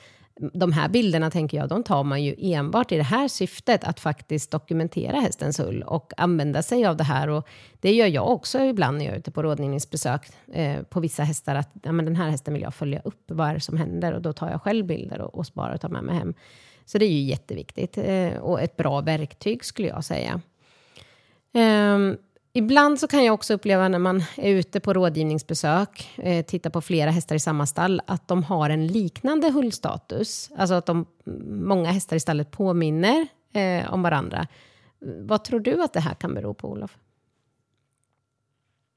de 0.52 0.72
här 0.72 0.88
bilderna 0.88 1.30
tänker 1.30 1.58
jag, 1.58 1.68
de 1.68 1.82
tar 1.82 2.04
man 2.04 2.24
ju 2.24 2.34
enbart 2.38 2.92
i 2.92 2.96
det 2.96 3.02
här 3.02 3.28
syftet 3.28 3.84
att 3.84 4.00
faktiskt 4.00 4.50
dokumentera 4.50 5.20
hästens 5.20 5.60
hull 5.60 5.82
och 5.82 6.12
använda 6.16 6.62
sig 6.62 6.86
av 6.86 6.96
det 6.96 7.04
här. 7.04 7.28
Och 7.28 7.48
det 7.80 7.92
gör 7.92 8.06
jag 8.06 8.28
också 8.28 8.60
ibland 8.60 8.98
när 8.98 9.04
jag 9.04 9.14
är 9.14 9.18
ute 9.18 9.30
på 9.30 9.42
rådgivningsbesök 9.42 10.28
eh, 10.52 10.82
på 10.82 11.00
vissa 11.00 11.22
hästar, 11.22 11.54
att 11.54 11.70
ja, 11.82 11.92
men 11.92 12.04
den 12.04 12.16
här 12.16 12.30
hästen 12.30 12.54
vill 12.54 12.62
jag 12.62 12.74
följa 12.74 13.00
upp, 13.04 13.24
vad 13.26 13.48
är 13.48 13.54
det 13.54 13.60
som 13.60 13.76
händer? 13.76 14.12
Och 14.12 14.22
då 14.22 14.32
tar 14.32 14.50
jag 14.50 14.62
själv 14.62 14.86
bilder 14.86 15.20
och, 15.20 15.34
och 15.34 15.46
sparar 15.46 15.74
och 15.74 15.80
tar 15.80 15.88
med 15.88 16.04
mig 16.04 16.14
hem. 16.14 16.34
Så 16.84 16.98
det 16.98 17.04
är 17.04 17.12
ju 17.12 17.22
jätteviktigt 17.22 17.98
eh, 17.98 18.36
och 18.40 18.60
ett 18.60 18.76
bra 18.76 19.00
verktyg 19.00 19.64
skulle 19.64 19.88
jag 19.88 20.04
säga. 20.04 20.40
Um, 21.52 22.16
Ibland 22.52 22.98
så 22.98 23.08
kan 23.08 23.24
jag 23.24 23.34
också 23.34 23.54
uppleva 23.54 23.88
när 23.88 23.98
man 23.98 24.20
är 24.38 24.54
ute 24.54 24.80
på 24.80 24.92
rådgivningsbesök, 24.92 26.18
eh, 26.18 26.44
tittar 26.44 26.70
på 26.70 26.80
flera 26.80 27.10
hästar 27.10 27.36
i 27.36 27.38
samma 27.38 27.66
stall, 27.66 28.00
att 28.06 28.28
de 28.28 28.42
har 28.42 28.70
en 28.70 28.86
liknande 28.86 29.50
hullstatus. 29.50 30.50
Alltså 30.58 30.74
att 30.74 30.86
de, 30.86 31.06
mm, 31.26 31.68
många 31.68 31.88
hästar 31.88 32.16
i 32.16 32.20
stallet 32.20 32.50
påminner 32.50 33.26
eh, 33.54 33.94
om 33.94 34.02
varandra. 34.02 34.38
Vad 35.00 35.44
tror 35.44 35.60
du 35.60 35.82
att 35.82 35.92
det 35.92 36.00
här 36.00 36.14
kan 36.14 36.34
bero 36.34 36.54
på, 36.54 36.68
Olof? 36.68 36.98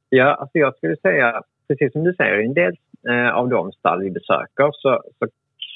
Ja, 0.09 0.33
alltså 0.33 0.57
jag 0.57 0.75
skulle 0.75 0.95
säga, 0.97 1.41
precis 1.67 1.91
som 1.91 2.03
du 2.03 2.13
säger, 2.13 2.41
i 2.41 2.45
en 2.45 2.53
del 2.53 2.77
eh, 3.09 3.35
av 3.35 3.49
de 3.49 3.71
stall 3.71 4.01
vi 4.01 4.11
besöker 4.11 4.71
så, 4.71 5.03
så 5.19 5.27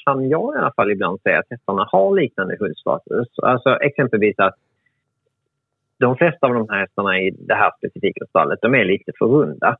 kan 0.04 0.28
jag 0.28 0.54
i 0.54 0.58
alla 0.58 0.72
fall 0.76 0.90
ibland 0.90 1.20
säga 1.20 1.38
att 1.38 1.50
hästarna 1.50 1.88
har 1.92 2.20
liknande 2.20 2.56
hullstatus. 2.60 3.28
Alltså 3.42 3.78
exempelvis 3.80 4.38
att 4.38 4.54
de 5.98 6.16
flesta 6.16 6.46
av 6.46 6.54
de 6.54 6.68
här 6.68 6.80
hästarna 6.80 7.20
i 7.20 7.30
det 7.30 7.54
här 7.54 7.70
specifika 7.78 8.26
stallet 8.26 8.58
de 8.62 8.74
är 8.74 8.84
lite 8.84 9.12
för 9.18 9.26
runda. 9.26 9.76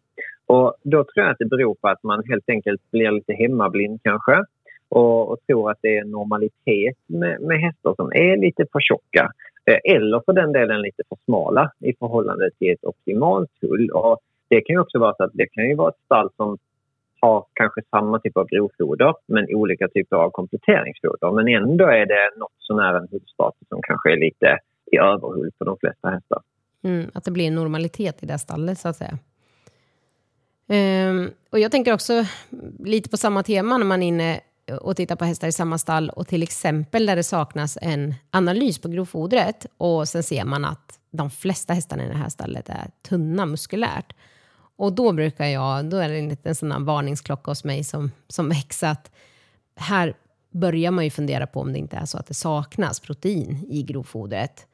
Och 0.47 0.75
då 0.83 1.05
tror 1.05 1.25
jag 1.25 1.31
att 1.31 1.39
det 1.39 1.45
beror 1.45 1.75
på 1.75 1.89
att 1.89 2.03
man 2.03 2.23
helt 2.29 2.49
enkelt 2.49 2.91
blir 2.91 3.11
lite 3.11 3.33
hemmablind 3.33 4.01
kanske 4.03 4.45
och, 4.89 5.31
och 5.31 5.39
tror 5.47 5.71
att 5.71 5.79
det 5.83 5.97
är 5.97 6.05
normalitet 6.05 6.97
med, 7.07 7.41
med 7.41 7.61
hästar 7.61 7.95
som 7.97 8.13
är 8.13 8.37
lite 8.37 8.67
för 8.73 8.81
tjocka 8.81 9.33
eh, 9.71 9.95
eller 9.95 10.23
för 10.27 10.33
den 10.33 10.53
delen 10.53 10.83
lite 10.83 11.03
för 11.09 11.19
smala 11.25 11.73
i 11.81 11.93
förhållande 11.99 12.51
till 12.59 12.73
ett 12.73 12.85
optimalt 12.85 13.51
hull. 13.61 13.91
Och 13.91 14.19
det 14.49 14.61
kan 14.61 14.75
ju 14.75 14.81
också 14.81 14.99
vara 14.99 15.15
så 15.15 15.25
att 15.25 15.31
det 15.35 15.47
kan 15.47 15.69
ju 15.69 15.75
vara 15.75 15.89
ett 15.89 16.05
stall 16.05 16.31
som 16.37 16.59
har 17.21 17.45
kanske 17.53 17.81
samma 17.91 18.19
typ 18.19 18.37
av 18.37 18.47
grovfoder 18.47 19.15
men 19.27 19.47
olika 19.55 19.89
typer 19.89 20.17
av 20.17 20.31
kompletteringsfoder. 20.31 21.33
Men 21.33 21.49
ändå 21.49 21.85
är 21.87 22.07
det 22.07 22.31
något 22.37 22.59
sånär 22.59 22.95
en 22.95 23.09
hudstatus 23.11 23.69
som 23.69 23.81
kanske 23.83 24.13
är 24.13 24.17
lite 24.17 24.59
i 24.92 24.96
överhull 24.96 25.51
på 25.59 25.64
de 25.64 25.77
flesta 25.81 26.11
hästar. 26.11 26.42
Mm, 26.83 27.11
att 27.14 27.24
det 27.24 27.31
blir 27.31 27.46
en 27.46 27.55
normalitet 27.55 28.22
i 28.22 28.27
det 28.27 28.38
stallet 28.38 28.79
så 28.79 28.88
att 28.88 28.96
säga. 28.96 29.18
Ehm, 30.68 31.31
och 31.51 31.59
jag 31.59 31.70
tänker 31.70 31.92
också 31.92 32.24
lite 32.79 33.09
på 33.11 33.16
samma 33.16 33.42
tema 33.42 33.79
när 33.79 33.87
man 33.87 34.03
är 34.03 34.07
inne 34.07 34.40
och 34.81 34.96
tittar 34.96 35.16
på 35.16 35.24
hästar 35.24 35.48
i 35.48 35.53
samma 35.53 35.79
stall 35.79 36.11
och 36.11 36.29
till 36.29 36.42
exempel 36.42 37.07
där 37.07 37.16
det 37.16 37.22
saknas 37.22 37.79
en 37.83 38.14
analys 38.31 38.79
på 38.79 38.88
grovfodret 38.88 39.66
och 39.77 40.09
sen 40.09 40.22
ser 40.22 40.44
man 40.44 40.64
att 40.64 40.98
de 41.11 41.31
flesta 41.31 41.72
hästarna 41.72 42.05
i 42.05 42.09
det 42.09 42.14
här 42.14 42.29
stallet 42.29 42.68
är 42.68 42.90
tunna 43.09 43.46
muskulärt. 43.46 44.12
Och 44.77 44.92
då 44.92 45.12
brukar 45.12 45.46
jag, 45.46 45.85
då 45.85 45.96
är 45.96 46.09
det 46.09 46.18
en 46.18 46.29
liten 46.29 46.55
sån 46.55 46.72
här 46.72 46.81
varningsklocka 46.81 47.51
hos 47.51 47.64
mig 47.64 47.85
som, 47.85 48.11
som 48.29 48.48
väcks 48.48 48.83
att 48.83 49.11
här 49.77 50.14
börjar 50.51 50.90
man 50.90 51.05
ju 51.05 51.11
fundera 51.11 51.46
på 51.46 51.61
om 51.61 51.72
det 51.72 51.79
inte 51.79 51.96
är 51.96 52.05
så 52.05 52.18
att 52.18 52.27
det 52.27 52.35
saknas 52.35 53.01
protein 53.01 53.66
i 53.68 53.83
grovfodret. 53.83 54.66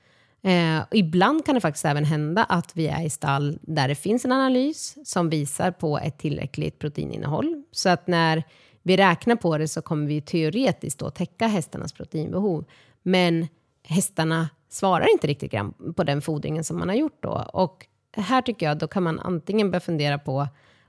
Eh, 0.45 0.83
ibland 0.91 1.47
kan 1.47 1.55
det 1.55 1.61
faktiskt 1.61 1.85
även 1.85 2.05
hända 2.05 2.45
att 2.45 2.77
vi 2.77 2.87
är 2.87 3.07
i 3.07 3.11
stall 3.11 3.59
där 3.63 3.89
det 3.89 3.95
finns 3.95 4.25
en 4.25 4.33
analys 4.33 4.97
som 5.05 5.31
visar 5.31 5.71
på 5.71 5.99
ett 5.99 6.19
tillräckligt 6.19 6.79
proteininnehåll. 6.79 7.63
Så 7.71 7.89
att 7.89 8.07
när 8.07 8.43
vi 8.83 8.97
räknar 8.97 9.37
på 9.37 9.59
det 9.59 9.69
så 9.69 9.83
kommer 9.83 10.07
vi 10.07 10.21
teoretiskt 10.21 10.99
då 10.99 11.11
täcka 11.11 11.47
hästarnas 11.47 11.93
proteinbehov. 11.93 12.65
Men 13.03 13.47
hästarna 13.83 14.49
svarar 14.69 15.13
inte 15.13 15.27
riktigt 15.27 15.53
grann 15.53 15.95
på 15.97 16.05
den 16.05 16.23
fodringen 16.23 16.65
som 16.65 16.79
man 16.79 16.89
har 16.89 16.97
gjort 16.97 17.23
då. 17.23 17.51
Och 17.53 17.87
här 18.17 18.43
tycker 18.43 18.67
jag 18.67 18.79
då 18.79 18.89
kan 18.89 19.03
man 19.03 19.21
antingen 19.21 19.71
börja 19.71 19.81
fundera 19.81 20.19
på 20.19 20.49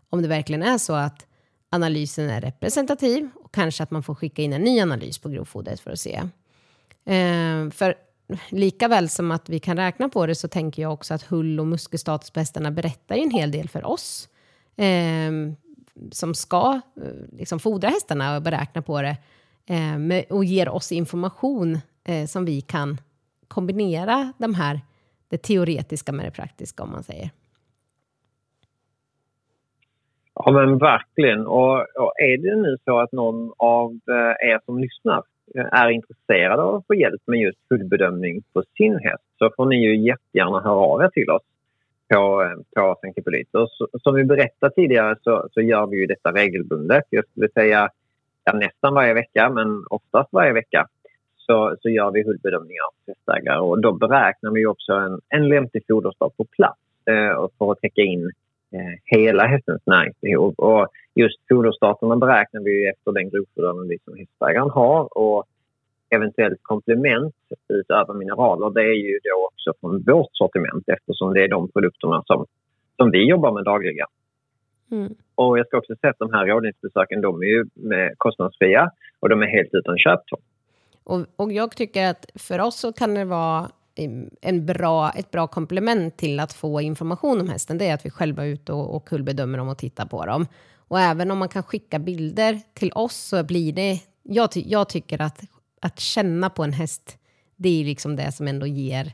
om 0.10 0.22
det 0.22 0.28
verkligen 0.28 0.63
är 0.63 0.78
så 0.78 0.94
att 0.94 1.28
analysen 1.70 2.30
är 2.30 2.41
representativ 2.41 3.30
och 3.36 3.54
kanske 3.54 3.84
att 3.84 3.91
man 3.91 4.04
får 4.04 4.15
skicka 4.15 4.41
in 4.41 4.54
en 4.54 4.62
ny 4.62 4.80
analys 4.80 5.18
på 5.18 5.30
grovfodret 5.30 5.80
för 5.80 5.91
att 5.91 6.00
se. 6.00 6.15
Eh, 7.06 7.70
för 7.70 8.05
lika 8.49 8.88
väl 8.88 9.09
som 9.09 9.31
att 9.31 9.49
vi 9.49 9.59
kan 9.59 9.77
räkna 9.77 10.09
på 10.09 10.25
det 10.25 10.35
så 10.35 10.47
tänker 10.47 10.81
jag 10.81 10.93
också 10.93 11.13
att 11.13 11.23
hull 11.23 11.59
och 11.59 11.67
muskelstatus 11.67 12.31
på 12.31 12.39
hästarna 12.39 12.71
berättar 12.71 13.15
ju 13.15 13.21
en 13.21 13.31
hel 13.31 13.51
del 13.51 13.69
för 13.69 13.85
oss 13.85 14.29
eh, 14.75 15.31
som 16.11 16.33
ska 16.33 16.81
eh, 17.01 17.38
liksom 17.38 17.59
fodra 17.59 17.89
hästarna 17.89 18.35
och 18.35 18.41
beräkna 18.41 18.81
på 18.81 19.01
det 19.01 19.17
eh, 19.65 19.97
med, 19.97 20.25
och 20.29 20.45
ger 20.45 20.69
oss 20.69 20.91
information 20.91 21.77
eh, 22.03 22.25
som 22.25 22.45
vi 22.45 22.61
kan 22.61 22.97
kombinera 23.47 24.33
de 24.38 24.53
här, 24.53 24.81
det 25.29 25.38
teoretiska 25.38 26.11
med 26.11 26.25
det 26.25 26.31
praktiska 26.31 26.83
om 26.83 26.91
man 26.91 27.03
säger. 27.03 27.29
Ja 30.35 30.51
men 30.51 30.77
verkligen. 30.77 31.47
Och, 31.47 31.77
och 31.77 32.13
är 32.19 32.38
det 32.38 32.61
nu 32.61 32.77
så 32.85 32.99
att 32.99 33.11
någon 33.11 33.53
av 33.57 33.91
eh, 33.91 34.49
er 34.49 34.59
som 34.65 34.79
lyssnar 34.79 35.23
är 35.53 35.89
intresserade 35.89 36.62
av 36.62 36.75
att 36.75 36.88
få 36.88 36.95
hjälp 36.95 37.21
med 37.25 37.39
just 37.39 37.58
fullbedömning 37.69 38.43
på 38.53 38.63
sin 38.77 38.99
häst. 38.99 39.23
Så 39.38 39.51
får 39.55 39.65
ni 39.65 39.75
ju 39.75 39.97
jättegärna 39.97 40.62
höra 40.62 40.79
av 40.79 41.01
er 41.01 41.10
till 41.10 41.29
oss 41.29 41.43
på, 42.10 42.43
eh, 42.43 42.55
på 42.75 42.95
Sankt 43.01 43.49
Som 44.03 44.15
vi 44.15 44.23
berättade 44.23 44.75
tidigare 44.75 45.15
så, 45.23 45.47
så 45.51 45.62
gör 45.62 45.88
vi 45.88 45.97
ju 45.97 46.05
detta 46.05 46.31
regelbundet. 46.31 47.03
Jag 47.10 47.27
skulle 47.27 47.49
säga 47.49 47.89
ja, 48.43 48.53
nästan 48.53 48.93
varje 48.93 49.13
vecka, 49.13 49.49
men 49.49 49.84
oftast 49.89 50.34
varje 50.34 50.53
vecka 50.53 50.88
så, 51.38 51.75
så 51.81 51.89
gör 51.89 52.12
vi 52.12 52.23
hullbedömningar 52.23 52.84
av 52.84 52.93
hästägare. 53.08 53.60
Och 53.60 53.81
då 53.81 53.91
beräknar 53.91 54.51
vi 54.51 54.65
också 54.65 54.93
en, 54.93 55.21
en 55.29 55.49
lämplig 55.49 55.84
foderstad 55.88 56.29
på 56.38 56.45
plats 56.45 56.79
eh, 57.05 57.47
för 57.58 57.71
att 57.71 57.81
täcka 57.81 58.01
in 58.01 58.31
hela 59.06 59.47
hästens 59.47 59.82
näringsbehov. 59.86 60.54
Och 60.58 60.88
just 61.15 61.39
foderstarterna 61.49 62.15
beräknar 62.15 62.62
vi 62.62 62.89
efter 62.89 63.12
den 63.12 63.30
grovfoderanalys 63.30 64.04
som 64.04 64.17
hästägaren 64.17 64.69
har 64.69 65.17
och 65.17 65.45
eventuellt 66.10 66.60
komplement 66.62 67.36
utöver 67.69 68.13
mineraler 68.13 68.69
det 68.69 68.82
är 68.82 68.99
ju 69.08 69.19
då 69.23 69.49
också 69.51 69.73
från 69.80 70.04
vårt 70.04 70.30
sortiment 70.32 70.84
eftersom 70.88 71.34
det 71.34 71.43
är 71.43 71.47
de 71.47 71.71
produkterna 71.71 72.23
som, 72.25 72.45
som 72.97 73.12
vi 73.12 73.30
jobbar 73.30 73.51
med 73.51 73.63
dagligen. 73.63 74.08
Mm. 74.91 75.15
Och 75.36 75.60
jag 75.60 75.67
ska 75.67 75.78
också 75.78 75.95
säga 75.95 76.12
att 76.12 76.19
de 76.19 76.34
här 76.34 76.45
rådgivningsbesöken 76.45 77.21
de 77.21 77.41
är 77.41 77.45
ju 77.45 77.65
kostnadsfria 78.17 78.91
och 79.19 79.30
de 79.30 79.41
är 79.41 79.47
helt 79.47 79.73
utan 79.73 79.97
köptvång. 79.97 80.41
Och, 81.04 81.19
och 81.36 81.51
jag 81.51 81.75
tycker 81.75 82.10
att 82.10 82.25
för 82.36 82.62
oss 82.62 82.80
så 82.80 82.93
kan 82.93 83.13
det 83.13 83.25
vara 83.25 83.67
en 84.41 84.65
bra, 84.65 85.12
ett 85.12 85.31
bra 85.31 85.47
komplement 85.47 86.17
till 86.17 86.39
att 86.39 86.53
få 86.53 86.81
information 86.81 87.41
om 87.41 87.49
hästen, 87.49 87.77
det 87.77 87.88
är 87.88 87.93
att 87.93 88.05
vi 88.05 88.10
själva 88.10 88.43
är 88.43 88.47
ute 88.47 88.73
och, 88.73 88.95
och 88.95 89.08
kullbedömer 89.08 89.58
dem 89.58 89.67
och 89.67 89.77
tittar 89.77 90.05
på 90.05 90.25
dem. 90.25 90.47
Och 90.88 90.99
även 90.99 91.31
om 91.31 91.38
man 91.38 91.49
kan 91.49 91.63
skicka 91.63 91.99
bilder 91.99 92.62
till 92.73 92.91
oss 92.91 93.15
så 93.15 93.43
blir 93.43 93.73
det... 93.73 93.99
Jag, 94.23 94.51
ty, 94.51 94.63
jag 94.65 94.89
tycker 94.89 95.21
att, 95.21 95.41
att 95.81 95.99
känna 95.99 96.49
på 96.49 96.63
en 96.63 96.73
häst, 96.73 97.17
det 97.55 97.81
är 97.81 97.86
liksom 97.86 98.15
det 98.15 98.31
som 98.31 98.47
ändå 98.47 98.67
ger 98.67 99.13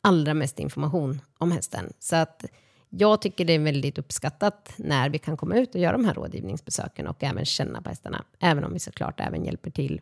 allra 0.00 0.34
mest 0.34 0.60
information 0.60 1.20
om 1.38 1.52
hästen. 1.52 1.92
Så 1.98 2.16
att 2.16 2.44
jag 2.88 3.22
tycker 3.22 3.44
det 3.44 3.52
är 3.52 3.58
väldigt 3.58 3.98
uppskattat 3.98 4.72
när 4.76 5.10
vi 5.10 5.18
kan 5.18 5.36
komma 5.36 5.56
ut 5.56 5.74
och 5.74 5.80
göra 5.80 5.92
de 5.92 6.04
här 6.04 6.14
rådgivningsbesöken 6.14 7.06
och 7.06 7.24
även 7.24 7.44
känna 7.44 7.82
på 7.82 7.88
hästarna. 7.88 8.24
Även 8.40 8.64
om 8.64 8.72
vi 8.72 8.78
såklart 8.78 9.20
även 9.20 9.44
hjälper 9.44 9.70
till 9.70 10.00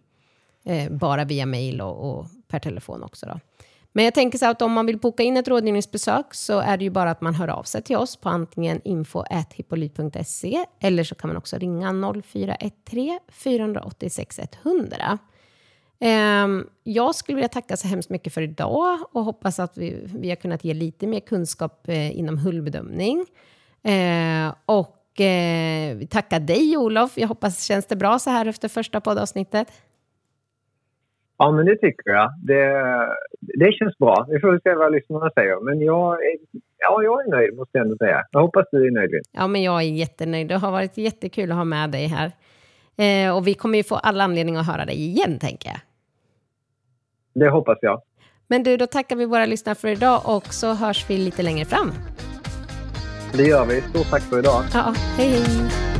eh, 0.64 0.92
bara 0.92 1.24
via 1.24 1.46
mail 1.46 1.80
och, 1.80 2.10
och, 2.10 2.26
per 2.48 2.58
telefon 2.58 3.02
också. 3.02 3.26
Då. 3.26 3.40
Men 3.96 4.04
jag 4.04 4.14
tänker 4.14 4.38
så 4.38 4.46
att 4.46 4.62
om 4.62 4.72
man 4.72 4.86
vill 4.86 4.98
boka 4.98 5.22
in 5.22 5.36
ett 5.36 5.48
rådgivningsbesök 5.48 6.34
så 6.34 6.58
är 6.60 6.76
det 6.76 6.84
ju 6.84 6.90
bara 6.90 7.10
att 7.10 7.20
man 7.20 7.34
hör 7.34 7.48
av 7.48 7.62
sig 7.62 7.82
till 7.82 7.96
oss 7.96 8.16
på 8.16 8.28
antingen 8.28 8.80
info.hippolyt.se 8.84 10.64
eller 10.80 11.04
så 11.04 11.14
kan 11.14 11.28
man 11.28 11.36
också 11.36 11.56
ringa 11.56 11.92
0413 12.22 13.18
486 13.28 14.40
100. 14.62 15.18
Jag 16.84 17.14
skulle 17.14 17.36
vilja 17.36 17.48
tacka 17.48 17.76
så 17.76 17.88
hemskt 17.88 18.10
mycket 18.10 18.34
för 18.34 18.42
idag 18.42 18.98
och 19.12 19.24
hoppas 19.24 19.58
att 19.58 19.78
vi, 19.78 20.08
vi 20.14 20.28
har 20.28 20.36
kunnat 20.36 20.64
ge 20.64 20.74
lite 20.74 21.06
mer 21.06 21.20
kunskap 21.20 21.88
eh, 21.88 22.18
inom 22.18 22.38
hullbedömning. 22.38 23.26
Eh, 23.82 24.54
och 24.66 24.96
tacka 25.16 25.94
vi 25.94 26.06
tackar 26.10 26.40
dig 26.40 26.76
Olof. 26.76 27.18
Jag 27.18 27.28
hoppas 27.28 27.62
känns 27.62 27.86
det 27.86 27.96
bra 27.96 28.18
så 28.18 28.30
här 28.30 28.46
efter 28.46 28.68
första 28.68 29.00
poddavsnittet. 29.00 29.68
Ja, 31.38 31.52
men 31.52 31.66
det 31.66 31.76
tycker 31.76 32.10
jag. 32.10 32.32
Det, 32.42 32.62
det 33.40 33.72
känns 33.72 33.98
bra. 33.98 34.26
Vi 34.28 34.40
får 34.40 34.60
se 34.62 34.74
vad 34.74 34.92
lyssnarna 34.92 35.30
säger. 35.30 35.64
Men 35.64 35.80
jag 35.80 36.12
är, 36.12 36.36
ja, 36.78 37.02
jag 37.02 37.26
är 37.26 37.30
nöjd, 37.30 37.56
måste 37.56 37.78
jag 37.78 37.84
ändå 37.84 37.96
säga. 37.96 38.24
Jag 38.30 38.40
hoppas 38.40 38.66
du 38.70 38.86
är 38.86 38.90
nöjd. 38.90 39.10
Ja, 39.32 39.46
men 39.46 39.62
jag 39.62 39.82
är 39.82 39.86
jättenöjd. 39.86 40.48
Det 40.48 40.56
har 40.56 40.72
varit 40.72 40.96
jättekul 40.96 41.50
att 41.50 41.56
ha 41.56 41.64
med 41.64 41.90
dig 41.90 42.06
här. 42.06 42.32
Eh, 42.98 43.36
och 43.36 43.46
vi 43.46 43.54
kommer 43.54 43.78
ju 43.78 43.84
få 43.84 43.94
alla 43.94 44.24
anledning 44.24 44.56
att 44.56 44.66
höra 44.66 44.84
dig 44.84 44.96
igen, 44.96 45.38
tänker 45.38 45.68
jag. 45.68 45.80
Det 47.34 47.50
hoppas 47.50 47.78
jag. 47.80 48.02
Men 48.48 48.62
du, 48.62 48.76
då 48.76 48.86
tackar 48.86 49.16
vi 49.16 49.24
våra 49.26 49.46
lyssnare 49.46 49.74
för 49.74 49.88
idag 49.88 50.20
och 50.24 50.46
så 50.46 50.74
hörs 50.74 51.10
vi 51.10 51.16
lite 51.16 51.42
längre 51.42 51.64
fram. 51.64 51.92
Det 53.32 53.42
gör 53.42 53.66
vi. 53.66 53.80
Stort 53.80 54.10
tack 54.10 54.22
för 54.22 54.38
idag. 54.38 54.62
Ja, 54.72 54.94
hej 55.16 55.28
hej. 55.28 55.95